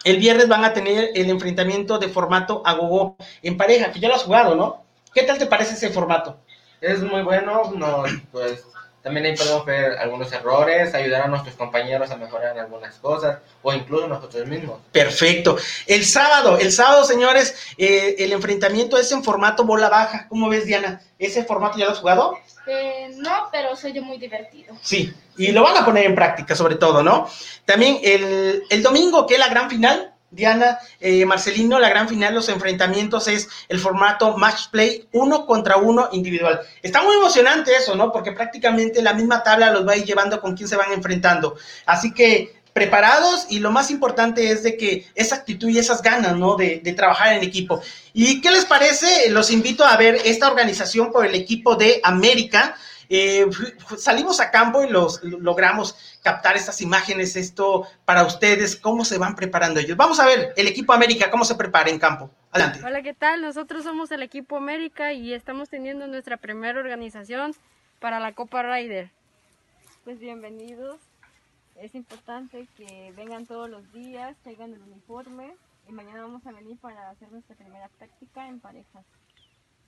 El 0.03 0.17
viernes 0.17 0.47
van 0.47 0.63
a 0.63 0.73
tener 0.73 1.09
el 1.15 1.29
enfrentamiento 1.29 1.97
de 1.97 2.09
formato 2.09 2.61
agogó 2.65 3.17
en 3.41 3.57
pareja, 3.57 3.91
que 3.91 3.99
ya 3.99 4.07
lo 4.07 4.15
has 4.15 4.23
jugado, 4.23 4.55
¿no? 4.55 4.85
¿Qué 5.13 5.23
tal 5.23 5.37
te 5.37 5.47
parece 5.47 5.73
ese 5.73 5.89
formato? 5.89 6.37
Es 6.79 7.01
muy 7.01 7.23
bueno, 7.23 7.71
no, 7.75 8.03
pues 8.31 8.63
también 9.05 9.27
ahí 9.27 9.37
podemos 9.37 9.63
ver 9.67 9.99
algunos 9.99 10.33
errores, 10.33 10.95
ayudar 10.95 11.21
a 11.21 11.27
nuestros 11.27 11.53
compañeros 11.53 12.09
a 12.09 12.15
mejorar 12.15 12.57
algunas 12.57 12.95
cosas 12.95 13.37
o 13.61 13.71
incluso 13.71 14.07
nosotros 14.07 14.47
mismos. 14.47 14.79
Perfecto. 14.91 15.57
El 15.85 16.03
sábado, 16.03 16.57
el 16.57 16.71
sábado, 16.71 17.05
señores, 17.05 17.55
eh, 17.77 18.15
el 18.17 18.33
enfrentamiento 18.33 18.97
es 18.97 19.11
en 19.11 19.23
formato 19.23 19.63
bola 19.63 19.89
baja. 19.89 20.25
¿Cómo 20.27 20.49
ves, 20.49 20.65
Diana? 20.65 21.03
¿Ese 21.19 21.45
formato 21.45 21.77
ya 21.77 21.85
lo 21.85 21.91
has 21.91 21.99
jugado? 21.99 22.35
Eh, 22.65 23.11
no, 23.17 23.47
pero 23.51 23.75
soy 23.75 23.93
muy 24.01 24.17
divertido. 24.17 24.75
Sí, 24.81 25.13
y 25.37 25.51
lo 25.51 25.61
van 25.61 25.77
a 25.77 25.85
poner 25.85 26.07
en 26.07 26.15
práctica 26.15 26.55
sobre 26.55 26.73
todo, 26.73 27.03
¿no? 27.03 27.29
También 27.63 27.99
el, 28.01 28.63
el 28.71 28.81
domingo, 28.81 29.27
que 29.27 29.35
es 29.35 29.39
la 29.39 29.49
gran 29.49 29.69
final, 29.69 30.14
Diana, 30.35 30.77
eh, 30.99 31.25
Marcelino, 31.25 31.79
la 31.79 31.89
gran 31.89 32.09
final, 32.09 32.35
los 32.35 32.49
enfrentamientos 32.49 33.27
es 33.27 33.47
el 33.69 33.79
formato 33.79 34.37
match 34.37 34.69
play 34.69 35.07
uno 35.13 35.45
contra 35.45 35.77
uno 35.77 36.09
individual. 36.11 36.59
Está 36.83 37.01
muy 37.01 37.15
emocionante 37.15 37.75
eso, 37.75 37.95
¿no? 37.95 38.11
Porque 38.11 38.33
prácticamente 38.33 39.01
la 39.01 39.13
misma 39.13 39.43
tabla 39.43 39.71
los 39.71 39.87
va 39.87 39.93
a 39.93 39.97
ir 39.97 40.05
llevando 40.05 40.41
con 40.41 40.55
quién 40.55 40.67
se 40.67 40.75
van 40.75 40.91
enfrentando. 40.91 41.55
Así 41.85 42.13
que 42.13 42.53
preparados 42.73 43.45
y 43.49 43.59
lo 43.59 43.71
más 43.71 43.89
importante 43.89 44.51
es 44.51 44.61
de 44.61 44.75
que 44.75 45.07
esa 45.15 45.35
actitud 45.35 45.69
y 45.69 45.79
esas 45.79 46.01
ganas, 46.01 46.35
¿no? 46.35 46.57
De, 46.57 46.81
de, 46.83 46.91
trabajar 46.91 47.31
en 47.31 47.41
equipo. 47.41 47.81
¿Y 48.11 48.41
qué 48.41 48.51
les 48.51 48.65
parece? 48.65 49.29
Los 49.29 49.49
invito 49.49 49.85
a 49.85 49.95
ver 49.95 50.19
esta 50.25 50.49
organización 50.49 51.09
por 51.09 51.25
el 51.25 51.35
equipo 51.35 51.77
de 51.77 52.01
América. 52.03 52.75
Eh, 53.09 53.45
salimos 53.97 54.39
a 54.39 54.51
campo 54.51 54.83
y 54.83 54.89
los 54.89 55.23
logramos 55.23 56.19
captar 56.23 56.55
estas 56.55 56.81
imágenes, 56.81 57.35
esto 57.35 57.87
para 58.05 58.23
ustedes, 58.25 58.75
cómo 58.75 59.05
se 59.05 59.17
van 59.17 59.35
preparando 59.35 59.79
ellos. 59.79 59.97
Vamos 59.97 60.19
a 60.19 60.25
ver 60.25 60.53
el 60.55 60.67
equipo 60.67 60.93
América, 60.93 61.29
cómo 61.29 61.45
se 61.45 61.55
prepara 61.55 61.89
en 61.89 61.99
campo. 61.99 62.29
Adelante. 62.51 62.81
Hola, 62.85 63.01
¿qué 63.01 63.13
tal? 63.13 63.41
Nosotros 63.41 63.83
somos 63.83 64.11
el 64.11 64.23
equipo 64.23 64.57
América 64.57 65.13
y 65.13 65.33
estamos 65.33 65.69
teniendo 65.69 66.07
nuestra 66.07 66.37
primera 66.37 66.79
organización 66.79 67.53
para 67.99 68.19
la 68.19 68.33
Copa 68.33 68.63
Rider. 68.63 69.11
Pues 70.03 70.19
bienvenidos. 70.19 70.97
Es 71.75 71.93
importante 71.93 72.67
que 72.77 73.11
vengan 73.17 73.45
todos 73.45 73.69
los 73.69 73.91
días, 73.91 74.37
traigan 74.43 74.73
el 74.73 74.81
uniforme 74.81 75.53
y 75.89 75.91
mañana 75.91 76.21
vamos 76.21 76.45
a 76.47 76.51
venir 76.51 76.77
para 76.77 77.09
hacer 77.09 77.29
nuestra 77.31 77.55
primera 77.55 77.89
práctica 77.97 78.47
en 78.47 78.59
parejas 78.59 79.03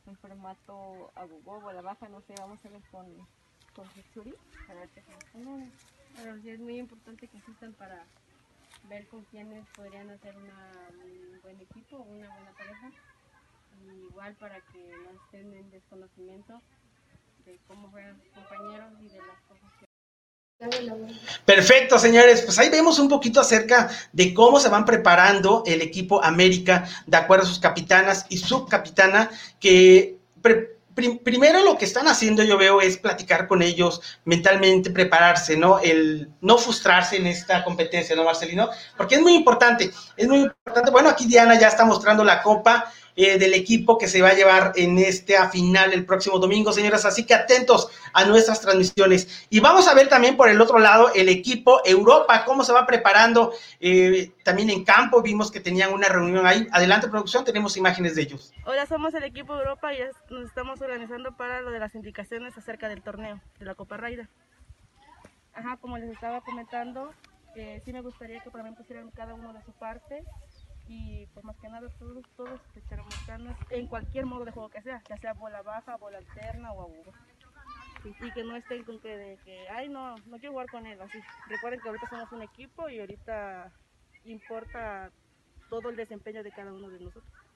en 0.07 0.17
formato 0.17 1.11
a 1.15 1.73
la 1.73 1.81
baja, 1.81 2.07
no 2.09 2.21
sé, 2.21 2.33
vamos 2.39 2.63
a 2.65 2.69
ver 2.69 2.81
con, 2.91 3.05
con 3.75 3.85
a 3.85 4.73
ver 4.73 4.89
qué 4.89 5.03
Pero 6.15 6.41
sí 6.41 6.49
es 6.49 6.59
muy 6.59 6.77
importante 6.79 7.27
que 7.27 7.37
asistan 7.37 7.73
para 7.73 8.05
ver 8.89 9.07
con 9.07 9.23
quiénes 9.25 9.67
podrían 9.75 10.09
hacer 10.09 10.35
una, 10.37 10.71
un 11.03 11.41
buen 11.41 11.59
equipo, 11.61 11.97
una 11.97 12.29
buena 12.29 12.51
pareja. 12.51 12.91
Igual 14.09 14.35
para 14.35 14.59
que 14.61 14.91
no 15.03 15.11
estén 15.23 15.53
en 15.53 15.69
desconocimiento 15.69 16.61
de 17.45 17.59
cómo 17.67 17.89
juegan 17.89 18.19
sus 18.19 18.31
compañeros 18.31 18.93
y 19.01 19.09
de 19.09 19.17
las 19.17 19.39
cosas 19.41 19.71
que 19.79 19.86
Perfecto, 21.45 21.99
señores. 21.99 22.41
Pues 22.41 22.57
ahí 22.57 22.69
vemos 22.69 22.97
un 22.99 23.09
poquito 23.09 23.39
acerca 23.39 23.89
de 24.11 24.33
cómo 24.33 24.59
se 24.59 24.69
van 24.69 24.85
preparando 24.85 25.63
el 25.65 25.81
equipo 25.81 26.23
América, 26.23 26.87
de 27.05 27.17
acuerdo 27.17 27.45
a 27.45 27.47
sus 27.47 27.59
capitanas 27.59 28.25
y 28.29 28.37
subcapitana, 28.37 29.29
que 29.59 30.17
primero 31.23 31.63
lo 31.63 31.77
que 31.77 31.85
están 31.85 32.07
haciendo, 32.07 32.43
yo 32.43 32.57
veo, 32.57 32.81
es 32.81 32.97
platicar 32.97 33.47
con 33.47 33.61
ellos 33.61 34.01
mentalmente, 34.25 34.89
prepararse, 34.89 35.55
¿no? 35.55 35.79
El 35.79 36.31
no 36.41 36.57
frustrarse 36.57 37.17
en 37.17 37.27
esta 37.27 37.63
competencia, 37.63 38.15
¿no, 38.15 38.23
Marcelino? 38.23 38.69
Porque 38.97 39.15
es 39.15 39.21
muy 39.21 39.35
importante, 39.35 39.91
es 40.15 40.27
muy 40.27 40.39
importante. 40.39 40.89
Bueno, 40.89 41.09
aquí 41.09 41.27
Diana 41.27 41.59
ya 41.59 41.67
está 41.67 41.85
mostrando 41.85 42.23
la 42.23 42.41
copa 42.41 42.91
eh, 43.17 43.39
del 43.39 43.55
equipo 43.55 43.97
que 43.97 44.07
se 44.07 44.21
va 44.21 44.29
a 44.29 44.33
llevar 44.35 44.73
en 44.75 44.99
esta 44.99 45.49
final 45.49 45.91
el 45.91 46.05
próximo 46.05 46.37
domingo, 46.37 46.71
señoras. 46.71 47.03
Así 47.03 47.25
que 47.25 47.33
atentos 47.33 47.89
a 48.13 48.25
nuestras 48.25 48.61
transmisiones. 48.61 49.47
Y 49.49 49.59
vamos 49.59 49.87
a 49.87 49.95
ver 49.95 50.07
también 50.07 50.37
por 50.37 50.49
el 50.49 50.61
otro 50.61 50.77
lado 50.77 51.11
el 51.15 51.27
equipo 51.27 51.81
Europa, 51.83 52.45
cómo 52.45 52.63
se 52.63 52.73
va 52.73 52.85
preparando 52.85 53.53
eh, 53.79 54.33
también 54.43 54.69
en 54.69 54.83
campo. 54.83 55.23
Vimos 55.23 55.49
que 55.49 55.59
tenían 55.59 55.91
una 55.93 56.07
reunión 56.07 56.45
ahí. 56.45 56.67
Adelante, 56.71 57.07
producción, 57.07 57.43
tenemos 57.43 57.75
imágenes 57.75 58.13
de 58.13 58.21
ellos. 58.21 58.53
Hola, 58.67 58.85
somos 58.85 59.15
el 59.15 59.23
equipo 59.23 59.55
Europa 59.55 59.95
y 59.95 59.97
nos 60.29 60.45
estamos 60.45 60.79
organizando 60.79 61.35
para 61.35 61.61
lo 61.61 61.71
de 61.71 61.79
las 61.79 61.95
indicaciones 61.95 62.55
acerca 62.55 62.87
del 62.87 63.01
torneo 63.01 63.41
de 63.57 63.65
la 63.65 63.73
Copa 63.73 63.97
Raida. 63.97 64.29
Ajá, 65.55 65.77
como 65.77 65.97
les 65.97 66.11
estaba 66.11 66.41
comentando, 66.41 67.11
eh, 67.55 67.81
sí 67.83 67.91
me 67.91 68.01
gustaría 68.01 68.41
que 68.41 68.51
para 68.51 68.63
mí 68.63 68.75
pusieran 68.77 69.09
cada 69.09 69.33
uno 69.33 69.51
de 69.53 69.63
su 69.63 69.71
parte 69.71 70.23
y 70.87 71.25
pues 71.33 71.43
más 71.45 71.57
que 71.57 71.67
nada 71.67 71.89
todos, 71.99 72.23
todos 72.35 72.61
echáramos 72.75 73.13
ganas 73.27 73.57
en 73.69 73.87
cualquier 73.87 74.25
modo 74.25 74.45
de 74.45 74.51
juego 74.51 74.69
que 74.69 74.81
sea, 74.81 75.01
ya 75.09 75.17
sea 75.17 75.33
bola 75.33 75.61
baja, 75.61 75.97
bola 75.97 76.17
alterna 76.17 76.71
o 76.71 76.81
agudo. 76.81 77.11
Y, 78.03 78.31
que 78.31 78.43
no 78.43 78.55
estén 78.55 78.83
con 78.83 78.99
que 78.99 79.17
de 79.17 79.37
que, 79.43 79.67
ay 79.69 79.89
no, 79.89 80.15
no 80.27 80.37
quiero 80.37 80.51
jugar 80.51 80.69
con 80.69 80.85
él, 80.85 81.01
así. 81.01 81.19
Recuerden 81.49 81.81
que 81.81 81.89
ahorita 81.89 82.09
somos 82.09 82.31
un 82.31 82.41
equipo 82.41 82.87
y 82.89 82.99
ahorita 82.99 83.71
importa 84.23 85.11
todo 85.69 85.89
el 85.89 85.95
desempeño 85.95 86.43
de 86.43 86.51
cada 86.51 86.71
uno 86.71 86.89
de 86.89 86.99
nosotros. 86.99 87.46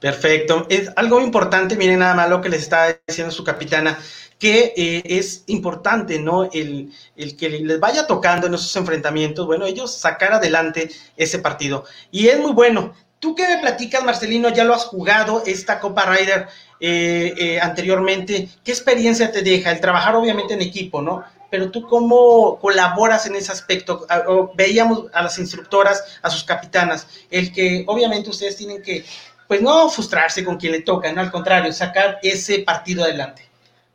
Perfecto. 0.00 0.66
Es 0.68 0.90
algo 0.96 1.20
importante, 1.20 1.76
miren 1.76 2.00
nada 2.00 2.14
más 2.14 2.28
lo 2.28 2.42
que 2.42 2.50
les 2.50 2.62
está 2.62 2.98
diciendo 3.06 3.32
su 3.32 3.44
capitana, 3.44 3.98
que 4.38 4.74
eh, 4.76 5.02
es 5.06 5.44
importante, 5.46 6.18
¿no? 6.18 6.44
El, 6.52 6.92
el, 7.16 7.36
que 7.36 7.48
les 7.48 7.80
vaya 7.80 8.06
tocando 8.06 8.46
en 8.46 8.54
esos 8.54 8.76
enfrentamientos, 8.76 9.46
bueno, 9.46 9.64
ellos 9.64 9.96
sacar 9.96 10.34
adelante 10.34 10.90
ese 11.16 11.38
partido. 11.38 11.84
Y 12.10 12.28
es 12.28 12.38
muy 12.38 12.52
bueno. 12.52 12.92
¿Tú 13.18 13.34
qué 13.34 13.48
me 13.48 13.58
platicas, 13.58 14.04
Marcelino? 14.04 14.50
Ya 14.50 14.64
lo 14.64 14.74
has 14.74 14.84
jugado 14.84 15.42
esta 15.46 15.80
Copa 15.80 16.04
Ryder 16.04 16.48
eh, 16.80 17.34
eh, 17.38 17.60
anteriormente. 17.60 18.50
¿Qué 18.62 18.72
experiencia 18.72 19.32
te 19.32 19.40
deja? 19.40 19.70
El 19.72 19.80
trabajar 19.80 20.14
obviamente 20.14 20.52
en 20.52 20.60
equipo, 20.60 21.00
¿no? 21.00 21.24
Pero 21.50 21.70
tú 21.70 21.86
cómo 21.86 22.58
colaboras 22.60 23.24
en 23.26 23.36
ese 23.36 23.52
aspecto? 23.52 24.06
Veíamos 24.54 25.06
a 25.14 25.22
las 25.22 25.38
instructoras, 25.38 26.18
a 26.20 26.28
sus 26.28 26.44
capitanas, 26.44 27.06
el 27.30 27.52
que 27.52 27.84
obviamente 27.86 28.28
ustedes 28.28 28.56
tienen 28.56 28.82
que 28.82 29.04
pues 29.46 29.62
no 29.62 29.88
frustrarse 29.88 30.44
con 30.44 30.56
quien 30.56 30.72
le 30.72 30.82
toca, 30.82 31.12
no 31.12 31.20
al 31.20 31.30
contrario, 31.30 31.72
sacar 31.72 32.18
ese 32.22 32.60
partido 32.60 33.04
adelante. 33.04 33.48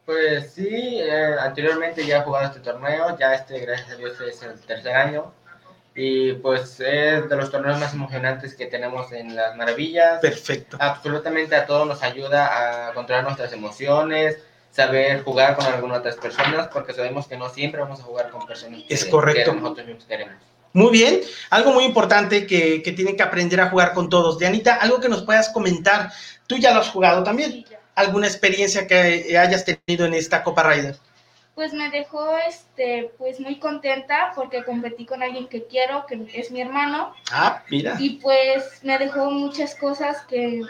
Pues 0.06 0.54
sí, 0.54 1.00
eh, 1.00 1.36
anteriormente 1.40 2.06
ya 2.06 2.18
he 2.18 2.22
jugado 2.22 2.48
este 2.48 2.60
torneo, 2.60 3.18
ya 3.18 3.34
este, 3.34 3.60
gracias 3.60 3.92
a 3.92 3.96
Dios, 3.96 4.20
es 4.22 4.42
el 4.44 4.60
tercer 4.62 4.96
año. 4.96 5.34
Y 5.94 6.34
pues 6.34 6.80
es 6.80 7.30
de 7.30 7.36
los 7.36 7.52
torneos 7.52 7.80
más 7.80 7.94
emocionantes 7.94 8.56
que 8.56 8.66
tenemos 8.66 9.12
en 9.12 9.36
las 9.36 9.56
maravillas. 9.58 10.20
Perfecto. 10.22 10.78
Absolutamente 10.80 11.56
a 11.56 11.66
todos 11.66 11.86
nos 11.86 12.02
ayuda 12.02 12.90
a 12.90 12.94
controlar 12.94 13.26
nuestras 13.26 13.52
emociones, 13.52 14.38
saber 14.72 15.24
jugar 15.24 15.56
con 15.58 15.66
algunas 15.66 16.00
otras 16.00 16.16
personas, 16.16 16.70
porque 16.70 16.94
sabemos 16.94 17.28
que 17.28 17.36
no 17.36 17.50
siempre 17.50 17.82
vamos 17.82 18.00
a 18.00 18.04
jugar 18.04 18.30
con 18.30 18.46
personas 18.46 18.82
es 18.88 19.06
correcto. 19.06 19.52
que 19.52 19.58
nosotros 19.60 19.86
mismos 19.86 20.06
queremos. 20.06 20.36
Muy 20.74 20.92
bien, 20.92 21.22
algo 21.50 21.74
muy 21.74 21.84
importante 21.84 22.48
que, 22.48 22.82
que, 22.82 22.92
tienen 22.94 23.18
que 23.18 23.24
aprender 23.24 23.60
a 23.60 23.70
jugar 23.70 23.94
con 23.94 24.10
todos. 24.10 24.40
Dianita, 24.40 24.76
algo 24.76 25.00
que 25.00 25.10
nos 25.10 25.24
puedas 25.24 25.50
comentar, 25.50 26.12
tú 26.48 26.58
ya 26.58 26.74
lo 26.74 26.80
has 26.80 26.90
jugado 26.90 27.24
también, 27.24 27.66
alguna 27.96 28.28
experiencia 28.28 28.88
que 28.88 29.38
hayas 29.38 29.66
tenido 29.66 30.06
en 30.06 30.14
esta 30.14 30.44
Copa 30.44 30.64
Ryder. 30.64 30.96
Pues 31.56 31.74
me 31.74 31.90
dejó 31.90 32.38
este, 32.48 33.12
pues 33.18 33.40
muy 33.40 33.60
contenta 33.60 34.32
porque 34.36 34.64
competí 34.64 35.06
con 35.06 35.22
alguien 35.22 35.48
que 35.48 35.66
quiero, 35.66 36.06
que 36.06 36.26
es 36.34 36.50
mi 36.50 36.62
hermano. 36.62 37.14
Ah, 37.30 37.64
mira. 37.70 37.98
Y 38.00 38.12
pues 38.22 38.80
me 38.84 38.98
dejó 38.98 39.30
muchas 39.30 39.76
cosas 39.76 40.22
que 40.30 40.62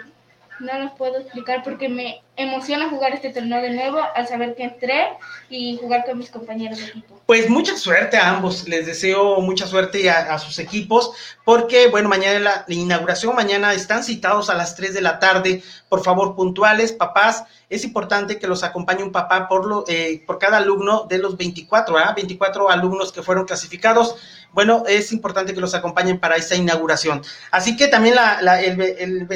no 0.62 0.80
los 0.80 0.92
puedo 0.92 1.18
explicar 1.18 1.64
porque 1.64 1.90
me 1.90 2.22
emociona 2.38 2.90
jugar 2.90 3.14
este 3.14 3.30
torneo 3.30 3.62
de 3.62 3.72
nuevo 3.72 4.00
al 4.16 4.28
saber 4.28 4.56
que 4.56 4.64
entré 4.64 5.10
y 5.50 5.78
jugar 5.78 6.06
con 6.06 6.18
mis 6.18 6.30
compañeros 6.30 6.78
de 6.78 6.86
equipo. 6.86 7.22
Pues 7.26 7.50
mucha 7.50 7.76
suerte 7.78 8.18
a 8.18 8.30
ambos, 8.30 8.68
les 8.68 8.86
deseo 8.86 9.42
mucha 9.42 9.68
suerte 9.68 10.10
a, 10.10 10.34
a 10.34 10.40
sus 10.40 10.60
equipos, 10.60 11.12
porque 11.44 11.88
bueno, 11.88 12.10
mañana 12.10 12.40
la, 12.40 12.66
inauguración, 12.68 13.36
mañana 13.36 13.74
están 13.74 14.04
citados 14.04 14.50
a 14.50 14.56
las 14.56 14.76
3 14.76 14.94
de 14.94 15.02
la 15.02 15.20
tarde, 15.20 15.64
por 15.90 16.04
favor, 16.04 16.36
puntuales, 16.36 16.94
papás, 16.94 17.44
es 17.70 17.84
importante 17.84 18.38
que 18.38 18.48
los 18.48 18.64
acompañe 18.64 19.04
un 19.04 19.12
papá 19.12 19.48
por, 19.48 19.66
lo, 19.66 19.86
eh, 19.88 20.24
por 20.26 20.40
cada 20.40 20.58
alumno 20.58 21.06
de 21.08 21.18
los 21.20 21.38
24, 21.38 22.00
¿eh? 22.00 22.04
24 22.16 22.70
alumnos 22.70 23.12
que 23.12 23.24
fueron 23.24 23.46
clasificados, 23.46 24.16
bueno, 24.52 24.84
es 24.88 25.14
importante 25.14 25.54
que 25.54 25.62
los 25.62 25.74
acompañen 25.74 26.20
para 26.20 26.36
esta 26.36 26.56
inauguración. 26.56 27.22
Así 27.52 27.78
que 27.78 27.88
también 27.88 28.16
la, 28.16 28.42
la 28.42 28.62
el, 28.62 28.82
el 28.82 29.28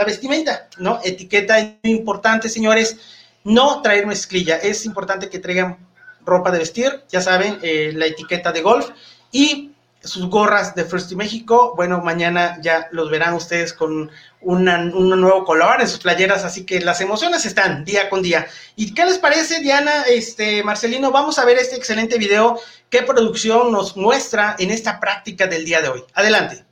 la 0.00 0.06
vestimenta, 0.06 0.66
¿no? 0.78 0.98
Etiqueta 1.04 1.58
es 1.58 1.74
muy 1.82 1.92
importante, 1.92 2.48
señores. 2.48 2.96
No 3.44 3.82
traer 3.82 4.06
mezclilla, 4.06 4.56
es 4.56 4.86
importante 4.86 5.28
que 5.28 5.38
traigan 5.38 5.76
ropa 6.24 6.50
de 6.50 6.58
vestir, 6.58 7.04
ya 7.10 7.20
saben, 7.20 7.58
eh, 7.62 7.92
la 7.94 8.06
etiqueta 8.06 8.50
de 8.50 8.62
golf 8.62 8.88
y 9.30 9.72
sus 10.02 10.30
gorras 10.30 10.74
de 10.74 10.86
First 10.86 11.12
México. 11.12 11.74
Bueno, 11.76 12.00
mañana 12.00 12.56
ya 12.62 12.88
los 12.92 13.10
verán 13.10 13.34
ustedes 13.34 13.74
con 13.74 14.10
una, 14.40 14.78
un 14.78 15.20
nuevo 15.20 15.44
color 15.44 15.82
en 15.82 15.88
sus 15.88 15.98
playeras, 15.98 16.44
así 16.44 16.64
que 16.64 16.80
las 16.80 17.02
emociones 17.02 17.44
están 17.44 17.84
día 17.84 18.08
con 18.08 18.22
día. 18.22 18.46
¿Y 18.76 18.94
qué 18.94 19.04
les 19.04 19.18
parece, 19.18 19.60
Diana, 19.60 20.04
este, 20.08 20.62
Marcelino? 20.62 21.10
Vamos 21.10 21.38
a 21.38 21.44
ver 21.44 21.58
este 21.58 21.76
excelente 21.76 22.16
video. 22.16 22.58
¿Qué 22.88 23.02
producción 23.02 23.70
nos 23.70 23.98
muestra 23.98 24.56
en 24.58 24.70
esta 24.70 24.98
práctica 24.98 25.46
del 25.46 25.66
día 25.66 25.82
de 25.82 25.88
hoy? 25.88 26.04
Adelante. 26.14 26.69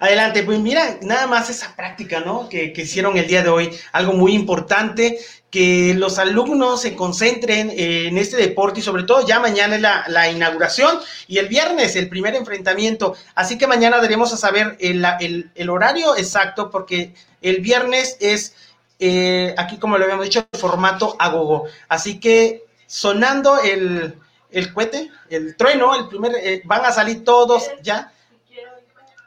Adelante, 0.00 0.42
pues 0.44 0.58
mira, 0.58 0.98
nada 1.02 1.26
más 1.26 1.50
esa 1.50 1.76
práctica, 1.76 2.20
¿no? 2.20 2.48
Que, 2.48 2.72
que, 2.72 2.82
hicieron 2.82 3.18
el 3.18 3.26
día 3.26 3.42
de 3.42 3.50
hoy, 3.50 3.70
algo 3.92 4.14
muy 4.14 4.32
importante, 4.32 5.18
que 5.50 5.92
los 5.94 6.18
alumnos 6.18 6.80
se 6.80 6.96
concentren 6.96 7.70
en 7.70 8.16
este 8.16 8.38
deporte 8.38 8.80
y 8.80 8.82
sobre 8.82 9.02
todo 9.02 9.26
ya 9.26 9.40
mañana 9.40 9.76
es 9.76 9.82
la, 9.82 10.04
la 10.08 10.30
inauguración 10.30 11.00
y 11.28 11.36
el 11.36 11.48
viernes 11.48 11.96
el 11.96 12.08
primer 12.08 12.34
enfrentamiento. 12.34 13.14
Así 13.34 13.58
que 13.58 13.66
mañana 13.66 13.98
daremos 13.98 14.32
a 14.32 14.38
saber 14.38 14.78
el, 14.80 15.04
el, 15.20 15.50
el 15.54 15.68
horario 15.68 16.16
exacto 16.16 16.70
porque 16.70 17.12
el 17.42 17.60
viernes 17.60 18.16
es, 18.20 18.54
eh, 19.00 19.54
aquí 19.58 19.76
como 19.76 19.98
lo 19.98 20.04
habíamos 20.04 20.24
dicho, 20.24 20.46
formato 20.58 21.14
agogo. 21.18 21.66
Así 21.88 22.20
que 22.20 22.64
sonando 22.86 23.60
el, 23.60 24.14
el 24.50 24.72
cohete, 24.72 25.10
el 25.28 25.56
trueno, 25.56 25.94
el 25.94 26.08
primer, 26.08 26.32
eh, 26.36 26.62
van 26.64 26.86
a 26.86 26.92
salir 26.92 27.22
todos 27.22 27.70
ya 27.82 28.10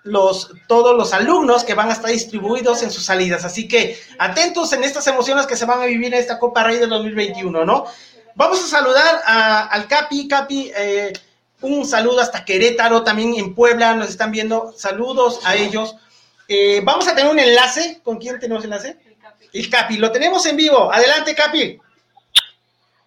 los, 0.03 0.51
todos 0.67 0.95
los 0.95 1.13
alumnos 1.13 1.63
que 1.63 1.73
van 1.73 1.89
a 1.89 1.93
estar 1.93 2.11
distribuidos 2.11 2.83
en 2.83 2.91
sus 2.91 3.05
salidas. 3.05 3.45
Así 3.45 3.67
que 3.67 3.99
atentos 4.19 4.73
en 4.73 4.83
estas 4.83 5.07
emociones 5.07 5.47
que 5.47 5.55
se 5.55 5.65
van 5.65 5.81
a 5.81 5.85
vivir 5.85 6.13
en 6.13 6.19
esta 6.19 6.39
Copa 6.39 6.63
Rey 6.63 6.77
del 6.77 6.89
2021, 6.89 7.65
¿no? 7.65 7.85
Vamos 8.35 8.63
a 8.63 8.67
saludar 8.67 9.21
a, 9.25 9.67
al 9.67 9.87
Capi. 9.87 10.27
Capi, 10.27 10.71
eh, 10.75 11.13
un 11.61 11.85
saludo 11.85 12.19
hasta 12.19 12.43
Querétaro, 12.43 13.03
también 13.03 13.35
en 13.35 13.55
Puebla, 13.55 13.93
nos 13.93 14.09
están 14.09 14.31
viendo. 14.31 14.73
Saludos 14.73 15.39
a 15.45 15.55
ellos. 15.55 15.95
Eh, 16.47 16.81
vamos 16.83 17.07
a 17.07 17.15
tener 17.15 17.31
un 17.31 17.39
enlace. 17.39 18.01
¿Con 18.03 18.17
quién 18.17 18.39
tenemos 18.39 18.63
enlace? 18.63 18.97
El 19.05 19.17
Capi. 19.17 19.49
El 19.53 19.69
Capi, 19.69 19.97
lo 19.97 20.11
tenemos 20.11 20.45
en 20.45 20.57
vivo. 20.57 20.91
Adelante, 20.91 21.33
Capi. 21.33 21.79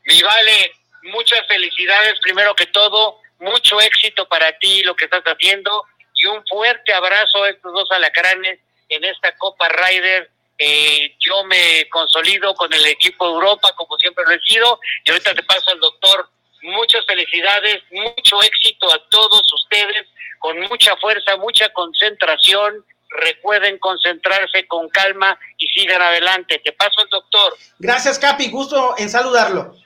Mi 0.04 0.22
vale, 0.22 0.72
muchas 1.02 1.40
felicidades 1.46 2.18
primero 2.22 2.54
que 2.54 2.66
todo. 2.66 3.18
Mucho 3.38 3.78
éxito 3.82 4.26
para 4.28 4.56
ti, 4.58 4.82
lo 4.82 4.96
que 4.96 5.04
estás 5.04 5.22
haciendo 5.24 5.84
y 6.16 6.26
un 6.26 6.44
fuerte 6.46 6.92
abrazo 6.92 7.44
a 7.44 7.50
estos 7.50 7.72
dos 7.72 7.90
alacranes 7.90 8.58
en 8.88 9.04
esta 9.04 9.36
Copa 9.36 9.68
Ryder. 9.68 10.30
Eh, 10.58 11.14
yo 11.20 11.44
me 11.44 11.86
consolido 11.90 12.54
con 12.54 12.72
el 12.72 12.86
equipo 12.86 13.26
de 13.26 13.34
Europa, 13.34 13.70
como 13.76 13.98
siempre 13.98 14.24
lo 14.26 14.32
he 14.32 14.40
sido, 14.40 14.80
y 15.04 15.10
ahorita 15.10 15.34
te 15.34 15.42
paso 15.42 15.70
al 15.70 15.80
doctor. 15.80 16.30
Muchas 16.62 17.04
felicidades, 17.06 17.82
mucho 17.90 18.42
éxito 18.42 18.90
a 18.92 18.98
todos 19.10 19.52
ustedes, 19.52 20.06
con 20.38 20.58
mucha 20.60 20.96
fuerza, 20.96 21.36
mucha 21.36 21.68
concentración. 21.70 22.84
Recuerden 23.08 23.78
concentrarse 23.78 24.66
con 24.66 24.88
calma 24.88 25.38
y 25.58 25.68
sigan 25.68 26.02
adelante. 26.02 26.58
Te 26.58 26.72
paso 26.72 27.02
al 27.02 27.08
doctor. 27.08 27.56
Gracias, 27.78 28.18
Capi. 28.18 28.50
Gusto 28.50 28.94
en 28.98 29.08
saludarlo. 29.10 29.76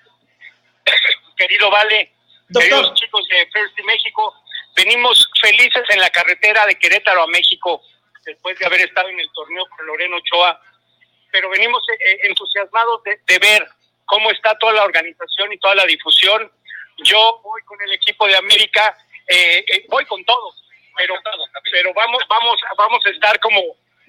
Querido 1.37 1.71
Vale, 1.71 2.13
doctor. 2.49 2.71
queridos 2.71 2.95
chicos 2.95 3.27
de 3.29 3.47
First 3.53 3.79
México, 3.85 4.35
Venimos 4.85 5.29
felices 5.39 5.83
en 5.91 6.01
la 6.01 6.09
carretera 6.09 6.65
de 6.65 6.75
Querétaro 6.79 7.25
a 7.25 7.27
México, 7.27 7.83
después 8.25 8.59
de 8.59 8.65
haber 8.65 8.81
estado 8.81 9.11
en 9.11 9.21
el 9.21 9.31
torneo 9.33 9.67
con 9.69 9.87
Loreno 9.87 10.17
Ochoa, 10.17 10.59
pero 11.31 11.51
venimos 11.51 11.85
eh, 11.99 12.21
entusiasmados 12.23 13.03
de, 13.03 13.21
de, 13.27 13.39
ver 13.39 13.69
cómo 14.07 14.31
está 14.31 14.57
toda 14.57 14.73
la 14.73 14.85
organización 14.85 15.53
y 15.53 15.59
toda 15.59 15.75
la 15.75 15.85
difusión. 15.85 16.51
Yo 17.05 17.41
voy 17.45 17.61
con 17.65 17.79
el 17.83 17.93
equipo 17.93 18.27
de 18.27 18.37
América, 18.37 18.97
eh, 19.29 19.63
eh, 19.69 19.85
voy 19.91 20.07
con 20.07 20.25
todos, 20.25 20.65
pero, 20.97 21.15
pero 21.71 21.93
vamos, 21.93 22.23
vamos, 22.27 22.59
vamos 22.79 23.05
a 23.05 23.11
estar 23.11 23.39
como 23.41 23.61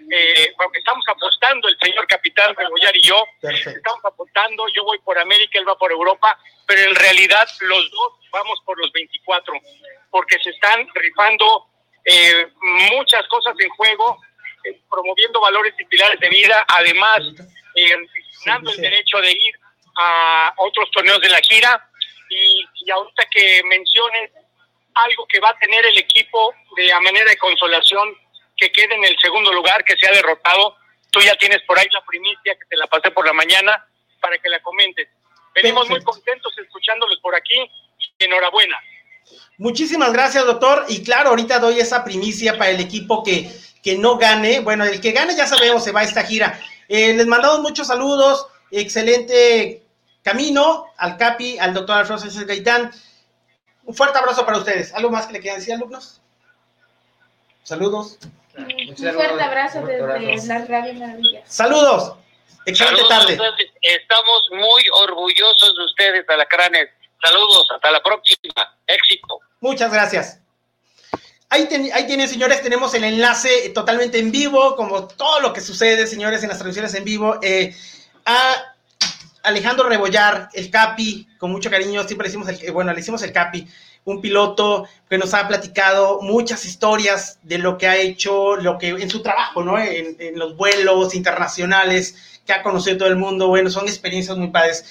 eh, 0.10 0.54
estamos 0.74 1.06
apostando, 1.08 1.68
el 1.68 1.78
señor 1.82 2.08
capitán 2.08 2.56
Rebollar 2.56 2.96
y 2.96 3.02
yo, 3.02 3.24
Perfecto. 3.40 3.78
estamos 3.78 4.06
apostando, 4.06 4.66
yo 4.76 4.84
voy 4.84 5.00
por 5.00 5.18
América, 5.18 5.60
él 5.60 5.68
va 5.68 5.78
por 5.78 5.92
Europa, 5.92 6.38
pero 6.66 6.90
en 6.90 6.96
realidad 6.96 7.48
los 7.62 7.92
dos 7.92 8.14
vamos 8.32 8.60
por 8.66 8.80
los 8.80 8.92
24, 8.92 9.54
porque 10.10 10.40
se 10.40 10.50
están 10.50 10.88
rifando 10.94 11.68
eh, 12.06 12.48
muchas 12.92 13.28
cosas 13.28 13.56
en 13.60 13.70
juego, 13.70 14.18
eh, 14.64 14.80
promoviendo 14.90 15.42
valores 15.42 15.74
y 15.80 15.86
pilares 15.86 16.20
de 16.20 16.30
vida, 16.30 16.66
además 16.68 17.22
eh, 17.76 17.96
dando 18.46 18.72
el 18.72 18.78
derecho 18.78 19.20
de 19.22 19.32
ir 19.32 19.56
a 19.98 20.54
otros 20.58 20.90
torneos 20.92 21.20
de 21.22 21.30
la 21.30 21.42
gira, 21.42 21.88
y, 22.30 22.66
y 22.86 22.92
ahorita 22.92 23.26
que 23.30 23.62
menciones 23.66 24.32
algo 24.94 25.26
que 25.28 25.40
va 25.40 25.50
a 25.50 25.58
tener 25.58 25.86
el 25.86 25.98
equipo 25.98 26.54
de 26.76 26.92
a 26.92 27.00
manera 27.00 27.30
de 27.30 27.38
consolación 27.38 28.16
que 28.62 28.72
quede 28.72 28.94
en 28.94 29.04
el 29.04 29.18
segundo 29.20 29.52
lugar, 29.52 29.84
que 29.84 29.98
sea 29.98 30.12
derrotado. 30.12 30.76
Tú 31.10 31.20
ya 31.20 31.36
tienes 31.36 31.64
por 31.64 31.80
ahí 31.80 31.88
la 31.92 32.06
primicia 32.06 32.54
que 32.54 32.66
te 32.70 32.78
la 32.78 32.86
pasé 32.86 33.10
por 33.10 33.26
la 33.26 33.34
mañana 33.34 33.84
para 34.22 34.38
que 34.38 34.50
la 34.50 34.62
comentes. 34.62 35.10
Venimos 35.56 35.88
Perfecto. 35.88 36.12
muy 36.12 36.14
contentos 36.14 36.54
escuchándolos 36.60 37.20
por 37.22 37.36
aquí. 37.36 37.58
Enhorabuena. 38.20 38.78
Muchísimas 39.58 40.14
gracias, 40.14 40.46
doctor. 40.46 40.86
Y 40.90 41.04
claro, 41.04 41.30
ahorita 41.30 41.58
doy 41.58 41.80
esa 41.80 42.04
primicia 42.04 42.56
para 42.60 42.70
el 42.70 42.80
equipo 42.80 43.24
que, 43.24 43.52
que 43.84 43.98
no 43.98 44.18
gane. 44.18 44.60
Bueno, 44.60 44.86
el 44.86 45.02
que 45.02 45.12
gane 45.12 45.36
ya 45.36 45.48
sabemos, 45.48 45.84
se 45.84 45.92
va 45.92 46.02
a 46.02 46.04
esta 46.04 46.24
gira. 46.24 46.60
Eh, 46.88 47.14
les 47.14 47.26
mandamos 47.26 47.62
muchos 47.62 47.88
saludos. 47.88 48.46
excelente 48.70 49.82
camino 50.22 50.86
al 50.98 51.18
CAPI, 51.18 51.58
al 51.58 51.74
doctor 51.74 51.98
Alfredo 51.98 52.20
Sánchez 52.20 52.46
Gaitán. 52.46 52.92
Un 53.86 53.96
fuerte 53.96 54.20
abrazo 54.20 54.46
para 54.46 54.60
ustedes. 54.60 54.94
¿Algo 54.94 55.10
más 55.10 55.26
que 55.26 55.34
le 55.34 55.40
quieran 55.40 55.60
decir, 55.60 55.74
alumnos? 55.74 56.22
Saludos. 57.64 58.20
Un 58.58 58.96
fuerte 58.96 59.44
abrazo 59.44 59.86
desde 59.86 60.48
las 60.48 60.68
Radio 60.68 60.94
Maravillas. 60.96 61.44
Saludos. 61.46 62.16
Excelente 62.66 63.04
tarde. 63.08 63.40
Estamos 63.82 64.50
muy 64.52 64.84
orgullosos 64.94 65.76
de 65.76 65.86
ustedes, 65.86 66.30
alacranes. 66.30 66.90
Saludos, 67.24 67.68
hasta 67.74 67.92
la 67.92 68.02
próxima. 68.02 68.76
Éxito. 68.88 69.40
Muchas 69.60 69.92
gracias. 69.92 70.40
Ahí, 71.50 71.68
ahí, 71.94 72.08
tienen, 72.08 72.28
señores, 72.28 72.62
tenemos 72.62 72.94
el 72.94 73.04
enlace 73.04 73.70
totalmente 73.70 74.20
en 74.20 74.32
vivo, 74.32 74.76
como 74.76 75.08
todo 75.08 75.42
lo 75.42 75.52
que 75.52 75.60
sucede, 75.60 76.08
señores, 76.08 76.42
en 76.44 76.50
las 76.50 76.58
transmisiones 76.58 76.94
en 76.94 77.04
vivo. 77.04 77.40
Eh, 77.42 77.76
a 78.26 78.74
Alejandro 79.44 79.90
Rebollar, 79.90 80.50
el 80.54 80.70
Capi, 80.72 81.28
con 81.38 81.52
mucho 81.52 81.70
cariño, 81.70 82.04
siempre 82.04 82.26
le 82.26 82.30
hicimos 82.30 82.48
el, 82.48 82.72
bueno, 82.72 82.94
le 82.94 83.00
hicimos 83.00 83.22
el 83.24 83.34
Capi, 83.34 83.68
un 84.06 84.22
piloto 84.22 84.88
que 85.10 85.18
nos 85.18 85.34
ha 85.34 85.48
platicado 85.48 86.22
muchas 86.22 86.66
historias 86.66 87.40
de 87.44 87.58
lo 87.58 87.78
que 87.78 87.88
ha 87.88 87.98
hecho, 87.98 88.56
lo 88.56 88.78
que 88.78 88.90
en 88.90 89.10
su 89.10 89.22
trabajo, 89.22 89.64
¿no? 89.64 89.78
En, 89.78 90.16
en 90.20 90.40
los 90.40 90.56
vuelos 90.58 91.14
internacionales 91.14 92.16
que 92.46 92.54
ha 92.54 92.64
conocido 92.64 92.98
todo 92.98 93.10
el 93.10 93.16
mundo, 93.16 93.48
bueno, 93.48 93.70
son 93.70 93.88
experiencias 93.88 94.38
muy 94.38 94.50
padres. 94.50 94.86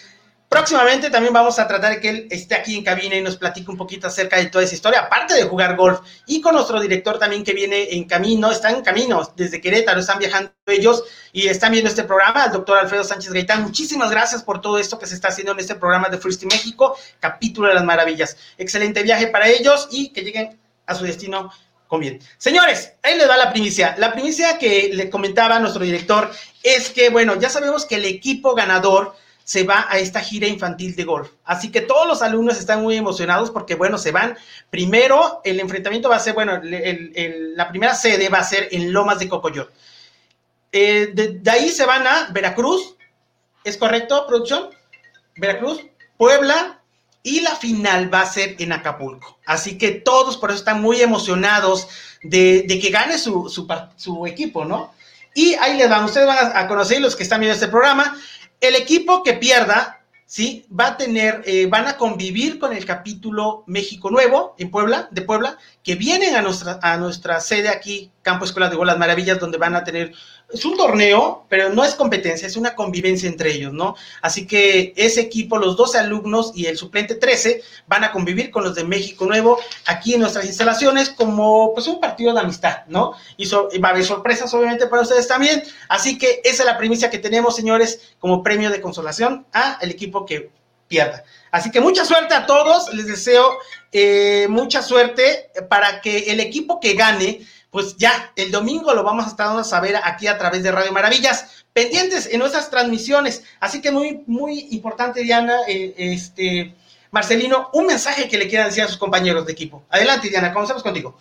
Próximamente 0.51 1.11
también 1.11 1.33
vamos 1.33 1.61
a 1.61 1.69
tratar 1.69 2.01
que 2.01 2.09
él 2.09 2.27
esté 2.29 2.57
aquí 2.57 2.77
en 2.77 2.83
cabina 2.83 3.15
y 3.15 3.23
nos 3.23 3.37
platique 3.37 3.71
un 3.71 3.77
poquito 3.77 4.09
acerca 4.09 4.37
de 4.37 4.47
toda 4.47 4.65
esa 4.65 4.75
historia, 4.75 5.03
aparte 5.03 5.35
de 5.35 5.45
jugar 5.45 5.77
golf, 5.77 6.01
y 6.27 6.41
con 6.41 6.57
nuestro 6.57 6.81
director 6.81 7.21
también 7.21 7.45
que 7.45 7.53
viene 7.53 7.95
en 7.95 8.03
camino, 8.03 8.51
está 8.51 8.69
en 8.69 8.83
camino 8.83 9.33
desde 9.37 9.61
Querétaro, 9.61 10.01
están 10.01 10.19
viajando 10.19 10.51
ellos 10.67 11.05
y 11.33 11.47
están 11.47 11.71
viendo 11.71 11.89
este 11.89 12.03
programa, 12.03 12.47
el 12.47 12.51
doctor 12.51 12.79
Alfredo 12.79 13.05
Sánchez 13.05 13.33
Gaitán. 13.33 13.63
Muchísimas 13.63 14.11
gracias 14.11 14.43
por 14.43 14.61
todo 14.61 14.77
esto 14.79 14.99
que 14.99 15.07
se 15.07 15.15
está 15.15 15.29
haciendo 15.29 15.53
en 15.53 15.61
este 15.61 15.77
programa 15.77 16.09
de 16.09 16.19
First 16.19 16.43
México, 16.43 16.97
capítulo 17.21 17.69
de 17.69 17.75
las 17.75 17.85
maravillas. 17.85 18.37
Excelente 18.59 19.05
viaje 19.05 19.29
para 19.29 19.47
ellos 19.47 19.87
y 19.93 20.09
que 20.09 20.23
lleguen 20.23 20.59
a 20.85 20.97
su 20.97 21.05
destino 21.05 21.53
con 21.87 22.01
bien. 22.01 22.19
Señores, 22.39 22.95
ahí 23.05 23.17
les 23.17 23.29
da 23.29 23.37
la 23.37 23.53
primicia. 23.53 23.95
La 23.99 24.13
primicia 24.13 24.59
que 24.59 24.91
le 24.93 25.11
comentaba 25.11 25.61
nuestro 25.61 25.85
director 25.85 26.29
es 26.65 26.91
que, 26.91 27.09
bueno, 27.09 27.37
ya 27.39 27.49
sabemos 27.49 27.87
que 27.87 27.95
el 27.95 28.05
equipo 28.05 28.57
ganador 28.57 29.15
se 29.51 29.65
va 29.65 29.89
a 29.91 29.99
esta 29.99 30.21
gira 30.21 30.47
infantil 30.47 30.95
de 30.95 31.03
golf. 31.03 31.33
Así 31.45 31.73
que 31.73 31.81
todos 31.81 32.07
los 32.07 32.23
alumnos 32.23 32.57
están 32.57 32.83
muy 32.83 32.97
emocionados 32.97 33.51
porque, 33.51 33.75
bueno, 33.75 33.99
se 33.99 34.13
van. 34.13 34.39
Primero, 34.71 35.41
el 35.43 35.59
enfrentamiento 35.59 36.09
va 36.09 36.15
a 36.15 36.21
ser, 36.21 36.35
bueno, 36.35 36.61
la 36.63 37.69
primera 37.69 37.97
sede 37.97 38.29
va 38.29 38.39
a 38.39 38.45
ser 38.45 38.69
en 38.71 38.93
Lomas 38.93 39.19
de 39.19 39.29
Cocoyot. 39.29 39.69
Eh, 40.71 41.11
de, 41.13 41.51
ahí 41.51 41.71
se 41.71 41.85
van 41.85 42.07
a 42.07 42.29
Veracruz, 42.31 42.95
¿es 43.65 43.77
correcto, 43.77 44.25
producción? 44.29 44.71
Veracruz, 45.35 45.85
Puebla, 46.17 46.81
y 47.25 47.41
la 47.41 47.57
final 47.57 48.15
va 48.15 48.21
a 48.21 48.27
ser 48.27 48.55
en 48.61 48.71
Acapulco. 48.71 49.41
Así 49.47 49.77
que 49.77 49.91
todos 49.91 50.37
por 50.37 50.51
eso 50.51 50.61
están 50.61 50.81
muy 50.81 51.03
emocionados 51.03 51.89
de, 52.23 52.67
que 52.81 52.91
gane 52.91 53.19
su, 53.19 53.49
su, 53.49 54.27
equipo, 54.29 54.65
¿no? 54.65 54.95
Y 55.35 55.55
ahí 55.55 55.77
les 55.77 55.91
van, 55.91 56.05
ustedes 56.05 56.29
van 56.29 56.39
a, 56.39 56.61
a 56.61 56.69
conocer 56.69 57.01
los 57.01 57.17
que 57.17 57.25
están 57.25 57.41
viendo 57.41 57.55
este 57.55 57.67
programa. 57.67 58.17
El 58.61 58.77
equipo 58.77 59.23
que 59.23 59.33
pierda, 59.35 60.03
¿sí? 60.27 60.67
Va 60.71 60.89
a 60.89 60.97
tener, 60.99 61.43
eh, 61.47 61.67
van 61.67 61.89
a 61.89 61.97
convivir 61.97 62.59
con 62.59 62.73
el 62.75 62.85
capítulo 62.85 63.65
México 63.67 64.11
Nuevo 64.11 64.55
en 64.59 64.71
Puebla, 64.71 65.09
de 65.11 65.23
Puebla, 65.23 65.57
que 65.83 65.95
vienen 65.95 66.37
a 66.37 66.43
nuestra, 66.43 66.79
a 66.83 66.99
nuestra 66.99 67.41
sede 67.41 67.71
aquí, 67.71 68.13
Campo 68.23 68.45
Escuela 68.45 68.69
de 68.69 68.77
Bolas 68.77 68.99
Maravillas, 68.99 69.41
donde 69.41 69.57
van 69.57 69.75
a 69.75 69.83
tener 69.83 70.13
es 70.53 70.65
un 70.65 70.77
torneo, 70.77 71.45
pero 71.49 71.71
no 71.71 71.85
es 71.85 71.95
competencia, 71.95 72.47
es 72.47 72.57
una 72.57 72.75
convivencia 72.75 73.29
entre 73.29 73.53
ellos, 73.53 73.73
¿no? 73.73 73.95
Así 74.21 74.47
que 74.47 74.93
ese 74.97 75.21
equipo, 75.21 75.59
los 75.59 75.77
12 75.77 75.99
alumnos 75.99 76.53
y 76.55 76.67
el 76.67 76.77
suplente 76.77 77.15
13 77.15 77.63
van 77.87 78.05
a 78.05 78.13
convivir 78.13 78.51
con 78.51 78.65
los 78.65 78.75
de 78.75 78.85
México 78.85 79.27
Nuevo 79.27 79.59
aquí 79.87 80.15
en 80.15 80.21
nuestras 80.21 80.45
instalaciones 80.47 81.11
como 81.11 81.73
pues 81.75 81.87
un 81.87 82.01
partido 82.01 82.35
de 82.35 82.41
amistad, 82.41 82.85
¿no? 82.89 83.15
Y, 83.37 83.49
va 83.49 83.89
a 83.89 83.91
haber 83.93 84.05
sorpresas 84.05 84.53
obviamente 84.55 84.87
para 84.87 85.03
ustedes 85.03 85.29
también. 85.29 85.63
Así 85.89 86.19
que 86.19 86.41
esa 86.45 86.63
es 86.63 86.67
la 86.67 86.79
primicia 86.79 87.11
que 87.11 87.19
tenemos, 87.19 87.57
señores, 87.57 88.15
como 88.19 88.43
premio 88.43 88.71
de 88.71 88.81
consolación 88.81 89.47
a 89.53 89.79
el 89.81 89.91
equipo 89.91 90.27
que 90.27 90.51
pierda. 90.89 91.25
Así 91.53 91.71
que 91.71 91.81
mucha 91.81 92.05
suerte 92.05 92.35
a 92.35 92.47
todos, 92.47 92.93
les 92.93 93.07
deseo 93.07 93.59
eh, 93.93 94.47
mucha 94.49 94.83
suerte 94.83 95.51
para 95.69 96.01
que 96.01 96.31
el 96.31 96.41
equipo 96.41 96.81
que 96.81 96.95
gane 96.95 97.47
pues 97.71 97.97
ya 97.97 98.33
el 98.37 98.51
domingo 98.51 98.93
lo 98.95 99.05
vamos 99.05 99.27
a 99.27 99.29
estar 99.29 99.47
dando 99.47 99.63
a 99.63 99.65
saber 99.65 99.97
aquí 100.03 100.27
a 100.27 100.39
través 100.39 100.63
de 100.63 100.73
Radio 100.73 100.93
Maravillas, 100.93 101.65
pendientes 101.73 102.27
en 102.27 102.41
nuestras 102.41 102.71
transmisiones. 102.71 103.45
Así 103.61 103.81
que 103.81 103.91
muy, 103.91 104.25
muy 104.27 104.69
importante, 104.73 105.23
Diana, 105.23 105.57
eh, 105.69 105.95
este, 105.97 106.75
Marcelino, 107.11 107.71
un 107.73 107.87
mensaje 107.87 108.29
que 108.29 108.39
le 108.39 108.49
quieran 108.49 108.69
decir 108.69 108.85
a 108.85 108.89
sus 108.89 108.99
compañeros 108.99 109.47
de 109.47 109.53
equipo. 109.53 109.83
Adelante, 109.89 110.29
Diana, 110.29 110.53
comenzamos 110.53 110.83
contigo. 110.83 111.17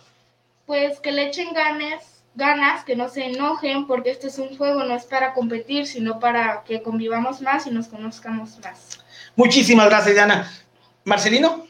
Pues 0.66 1.00
que 1.00 1.12
le 1.12 1.28
echen 1.28 1.52
ganas, 1.52 2.22
ganas, 2.34 2.84
que 2.84 2.96
no 2.96 3.08
se 3.08 3.26
enojen, 3.26 3.86
porque 3.86 4.10
este 4.10 4.28
es 4.28 4.38
un 4.38 4.56
juego, 4.56 4.84
no 4.84 4.94
es 4.94 5.04
para 5.04 5.34
competir, 5.34 5.86
sino 5.86 6.20
para 6.20 6.64
que 6.64 6.82
convivamos 6.82 7.40
más 7.40 7.66
y 7.66 7.70
nos 7.70 7.88
conozcamos 7.88 8.58
más. 8.60 9.00
Muchísimas 9.36 9.88
gracias, 9.88 10.14
Diana. 10.14 10.50
Marcelino. 11.04 11.66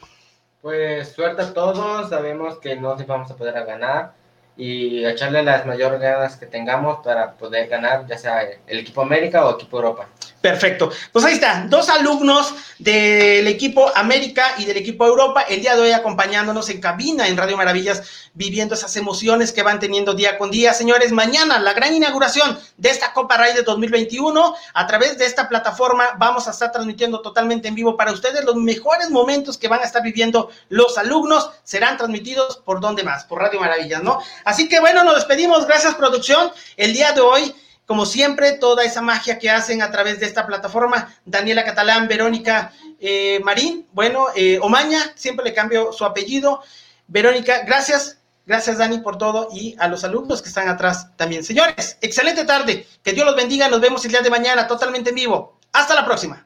Pues 0.61 1.13
suerte 1.13 1.41
a 1.41 1.53
todos, 1.53 2.09
sabemos 2.09 2.59
que 2.59 2.75
no 2.75 2.95
se 2.95 3.05
vamos 3.05 3.31
a 3.31 3.35
poder 3.35 3.65
ganar, 3.65 4.13
y 4.57 5.05
echarle 5.05 5.43
las 5.43 5.65
mayores 5.65 5.99
ganas 5.99 6.35
que 6.35 6.45
tengamos 6.45 6.99
para 7.03 7.33
poder 7.33 7.67
ganar, 7.67 8.05
ya 8.07 8.17
sea 8.17 8.41
el 8.67 8.79
equipo 8.79 9.01
América 9.01 9.45
o 9.45 9.55
equipo 9.55 9.77
Europa. 9.77 10.07
Perfecto. 10.41 10.91
Pues 11.11 11.23
ahí 11.23 11.35
está, 11.35 11.65
dos 11.69 11.87
alumnos 11.89 12.53
del 12.79 13.45
equipo 13.45 13.91
América 13.95 14.55
y 14.57 14.65
del 14.65 14.77
equipo 14.77 15.05
Europa, 15.05 15.43
el 15.43 15.61
día 15.61 15.75
de 15.75 15.81
hoy 15.83 15.91
acompañándonos 15.91 16.67
en 16.69 16.81
cabina 16.81 17.27
en 17.27 17.37
Radio 17.37 17.57
Maravillas, 17.57 18.01
viviendo 18.33 18.73
esas 18.73 18.95
emociones 18.95 19.51
que 19.51 19.61
van 19.61 19.79
teniendo 19.79 20.15
día 20.15 20.39
con 20.39 20.49
día. 20.49 20.73
Señores, 20.73 21.11
mañana 21.11 21.59
la 21.59 21.73
gran 21.73 21.93
inauguración 21.93 22.57
de 22.77 22.89
esta 22.89 23.13
Copa 23.13 23.37
Ray 23.37 23.53
de 23.53 23.61
2021. 23.61 24.55
A 24.73 24.87
través 24.87 25.19
de 25.19 25.25
esta 25.25 25.47
plataforma 25.47 26.15
vamos 26.17 26.47
a 26.47 26.51
estar 26.51 26.71
transmitiendo 26.71 27.21
totalmente 27.21 27.67
en 27.67 27.75
vivo 27.75 27.95
para 27.95 28.11
ustedes 28.11 28.43
los 28.43 28.55
mejores 28.55 29.11
momentos 29.11 29.59
que 29.59 29.67
van 29.67 29.81
a 29.81 29.83
estar 29.83 30.01
viviendo 30.01 30.49
los 30.69 30.97
alumnos. 30.97 31.51
Serán 31.63 31.97
transmitidos 31.97 32.57
por 32.65 32.79
donde 32.79 33.03
más, 33.03 33.25
por 33.25 33.39
Radio 33.39 33.59
Maravillas, 33.59 34.01
¿no? 34.01 34.17
Así 34.43 34.67
que 34.67 34.79
bueno, 34.79 35.03
nos 35.03 35.15
despedimos. 35.15 35.67
Gracias, 35.67 35.93
producción. 35.93 36.51
El 36.77 36.93
día 36.93 37.11
de 37.11 37.21
hoy 37.21 37.53
como 37.91 38.05
siempre, 38.05 38.53
toda 38.53 38.85
esa 38.85 39.01
magia 39.01 39.37
que 39.37 39.49
hacen 39.49 39.81
a 39.81 39.91
través 39.91 40.17
de 40.21 40.25
esta 40.25 40.47
plataforma. 40.47 41.13
Daniela 41.25 41.65
Catalán, 41.65 42.07
Verónica 42.07 42.71
eh, 43.01 43.41
Marín, 43.43 43.85
bueno, 43.91 44.27
eh, 44.33 44.59
Omaña, 44.61 45.11
siempre 45.15 45.43
le 45.43 45.53
cambio 45.53 45.91
su 45.91 46.05
apellido. 46.05 46.61
Verónica, 47.07 47.63
gracias. 47.65 48.17
Gracias, 48.45 48.77
Dani, 48.77 48.99
por 48.99 49.17
todo 49.17 49.49
y 49.51 49.75
a 49.77 49.89
los 49.89 50.05
alumnos 50.05 50.41
que 50.41 50.47
están 50.47 50.69
atrás 50.69 51.09
también. 51.17 51.43
Señores, 51.43 51.97
excelente 51.99 52.45
tarde. 52.45 52.87
Que 53.03 53.11
Dios 53.11 53.25
los 53.25 53.35
bendiga. 53.35 53.67
Nos 53.67 53.81
vemos 53.81 54.05
el 54.05 54.11
día 54.11 54.21
de 54.21 54.29
mañana 54.29 54.67
totalmente 54.67 55.09
en 55.09 55.17
vivo. 55.17 55.59
Hasta 55.73 55.93
la 55.93 56.05
próxima. 56.05 56.45